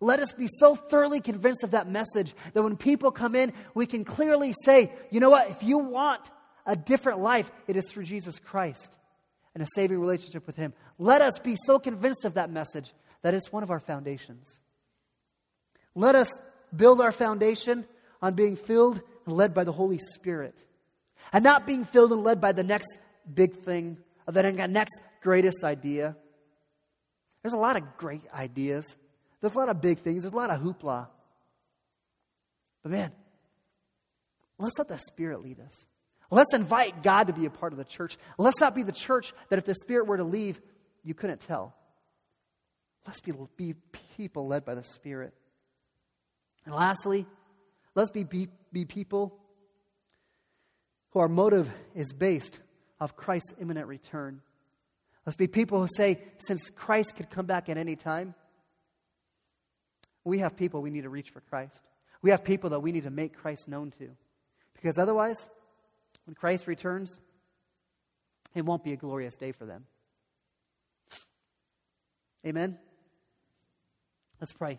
Let 0.00 0.20
us 0.20 0.32
be 0.32 0.48
so 0.58 0.74
thoroughly 0.74 1.20
convinced 1.20 1.64
of 1.64 1.70
that 1.70 1.88
message 1.88 2.34
that 2.52 2.62
when 2.62 2.76
people 2.76 3.10
come 3.10 3.34
in, 3.34 3.52
we 3.74 3.86
can 3.86 4.04
clearly 4.04 4.52
say, 4.64 4.92
you 5.10 5.20
know 5.20 5.30
what, 5.30 5.50
if 5.50 5.62
you 5.62 5.78
want 5.78 6.30
a 6.66 6.76
different 6.76 7.20
life, 7.20 7.50
it 7.66 7.76
is 7.76 7.90
through 7.90 8.04
Jesus 8.04 8.38
Christ 8.38 8.96
and 9.54 9.62
a 9.62 9.66
saving 9.74 9.98
relationship 9.98 10.46
with 10.46 10.56
Him. 10.56 10.74
Let 10.98 11.22
us 11.22 11.38
be 11.38 11.56
so 11.64 11.78
convinced 11.78 12.24
of 12.24 12.34
that 12.34 12.50
message 12.50 12.92
that 13.22 13.34
it's 13.34 13.52
one 13.52 13.62
of 13.62 13.70
our 13.70 13.80
foundations. 13.80 14.60
Let 15.94 16.14
us 16.14 16.28
build 16.76 17.00
our 17.00 17.12
foundation 17.12 17.86
on 18.20 18.34
being 18.34 18.56
filled 18.56 19.00
and 19.26 19.36
led 19.36 19.54
by 19.54 19.64
the 19.64 19.72
Holy 19.72 19.98
Spirit. 19.98 20.56
And 21.32 21.42
not 21.42 21.66
being 21.66 21.84
filled 21.84 22.12
and 22.12 22.22
led 22.22 22.40
by 22.40 22.52
the 22.52 22.62
next 22.62 22.98
big 23.32 23.56
thing, 23.56 23.98
or 24.26 24.32
the 24.32 24.52
next 24.52 25.00
greatest 25.20 25.64
idea. 25.64 26.16
There's 27.42 27.54
a 27.54 27.58
lot 27.58 27.76
of 27.76 27.96
great 27.96 28.22
ideas. 28.32 28.96
There's 29.40 29.54
a 29.54 29.58
lot 29.58 29.68
of 29.68 29.80
big 29.80 29.98
things. 29.98 30.22
There's 30.22 30.32
a 30.32 30.36
lot 30.36 30.50
of 30.50 30.60
hoopla. 30.60 31.08
But 32.82 32.92
man, 32.92 33.12
let's 34.58 34.78
let 34.78 34.88
the 34.88 34.98
Spirit 34.98 35.42
lead 35.42 35.60
us. 35.60 35.86
Let's 36.30 36.54
invite 36.54 37.02
God 37.02 37.26
to 37.26 37.32
be 37.32 37.46
a 37.46 37.50
part 37.50 37.72
of 37.72 37.78
the 37.78 37.84
church. 37.84 38.16
Let's 38.38 38.60
not 38.60 38.74
be 38.74 38.82
the 38.82 38.92
church 38.92 39.32
that 39.48 39.58
if 39.58 39.64
the 39.64 39.74
Spirit 39.74 40.06
were 40.06 40.16
to 40.16 40.24
leave, 40.24 40.60
you 41.02 41.14
couldn't 41.14 41.40
tell. 41.40 41.74
Let's 43.06 43.20
be, 43.20 43.32
be 43.56 43.74
people 44.16 44.46
led 44.46 44.64
by 44.64 44.74
the 44.74 44.84
Spirit. 44.84 45.34
And 46.66 46.74
lastly, 46.74 47.26
let's 47.94 48.10
be, 48.10 48.24
be, 48.24 48.48
be 48.72 48.84
people 48.84 49.38
who 51.10 51.20
our 51.20 51.28
motive 51.28 51.70
is 51.94 52.12
based 52.12 52.58
off 53.00 53.16
Christ's 53.16 53.54
imminent 53.60 53.86
return. 53.86 54.40
Let's 55.26 55.36
be 55.36 55.46
people 55.46 55.80
who 55.80 55.88
say, 55.96 56.20
since 56.38 56.70
Christ 56.70 57.16
could 57.16 57.30
come 57.30 57.46
back 57.46 57.68
at 57.68 57.76
any 57.76 57.96
time, 57.96 58.34
we 60.24 60.38
have 60.38 60.56
people 60.56 60.82
we 60.82 60.90
need 60.90 61.02
to 61.02 61.10
reach 61.10 61.30
for 61.30 61.40
Christ. 61.40 61.82
We 62.22 62.30
have 62.30 62.44
people 62.44 62.70
that 62.70 62.80
we 62.80 62.92
need 62.92 63.04
to 63.04 63.10
make 63.10 63.36
Christ 63.36 63.68
known 63.68 63.90
to. 63.98 64.10
Because 64.74 64.98
otherwise, 64.98 65.50
when 66.26 66.34
Christ 66.34 66.66
returns, 66.66 67.20
it 68.54 68.64
won't 68.64 68.84
be 68.84 68.92
a 68.92 68.96
glorious 68.96 69.36
day 69.36 69.52
for 69.52 69.66
them. 69.66 69.84
Amen? 72.46 72.78
Let's 74.40 74.52
pray. 74.52 74.78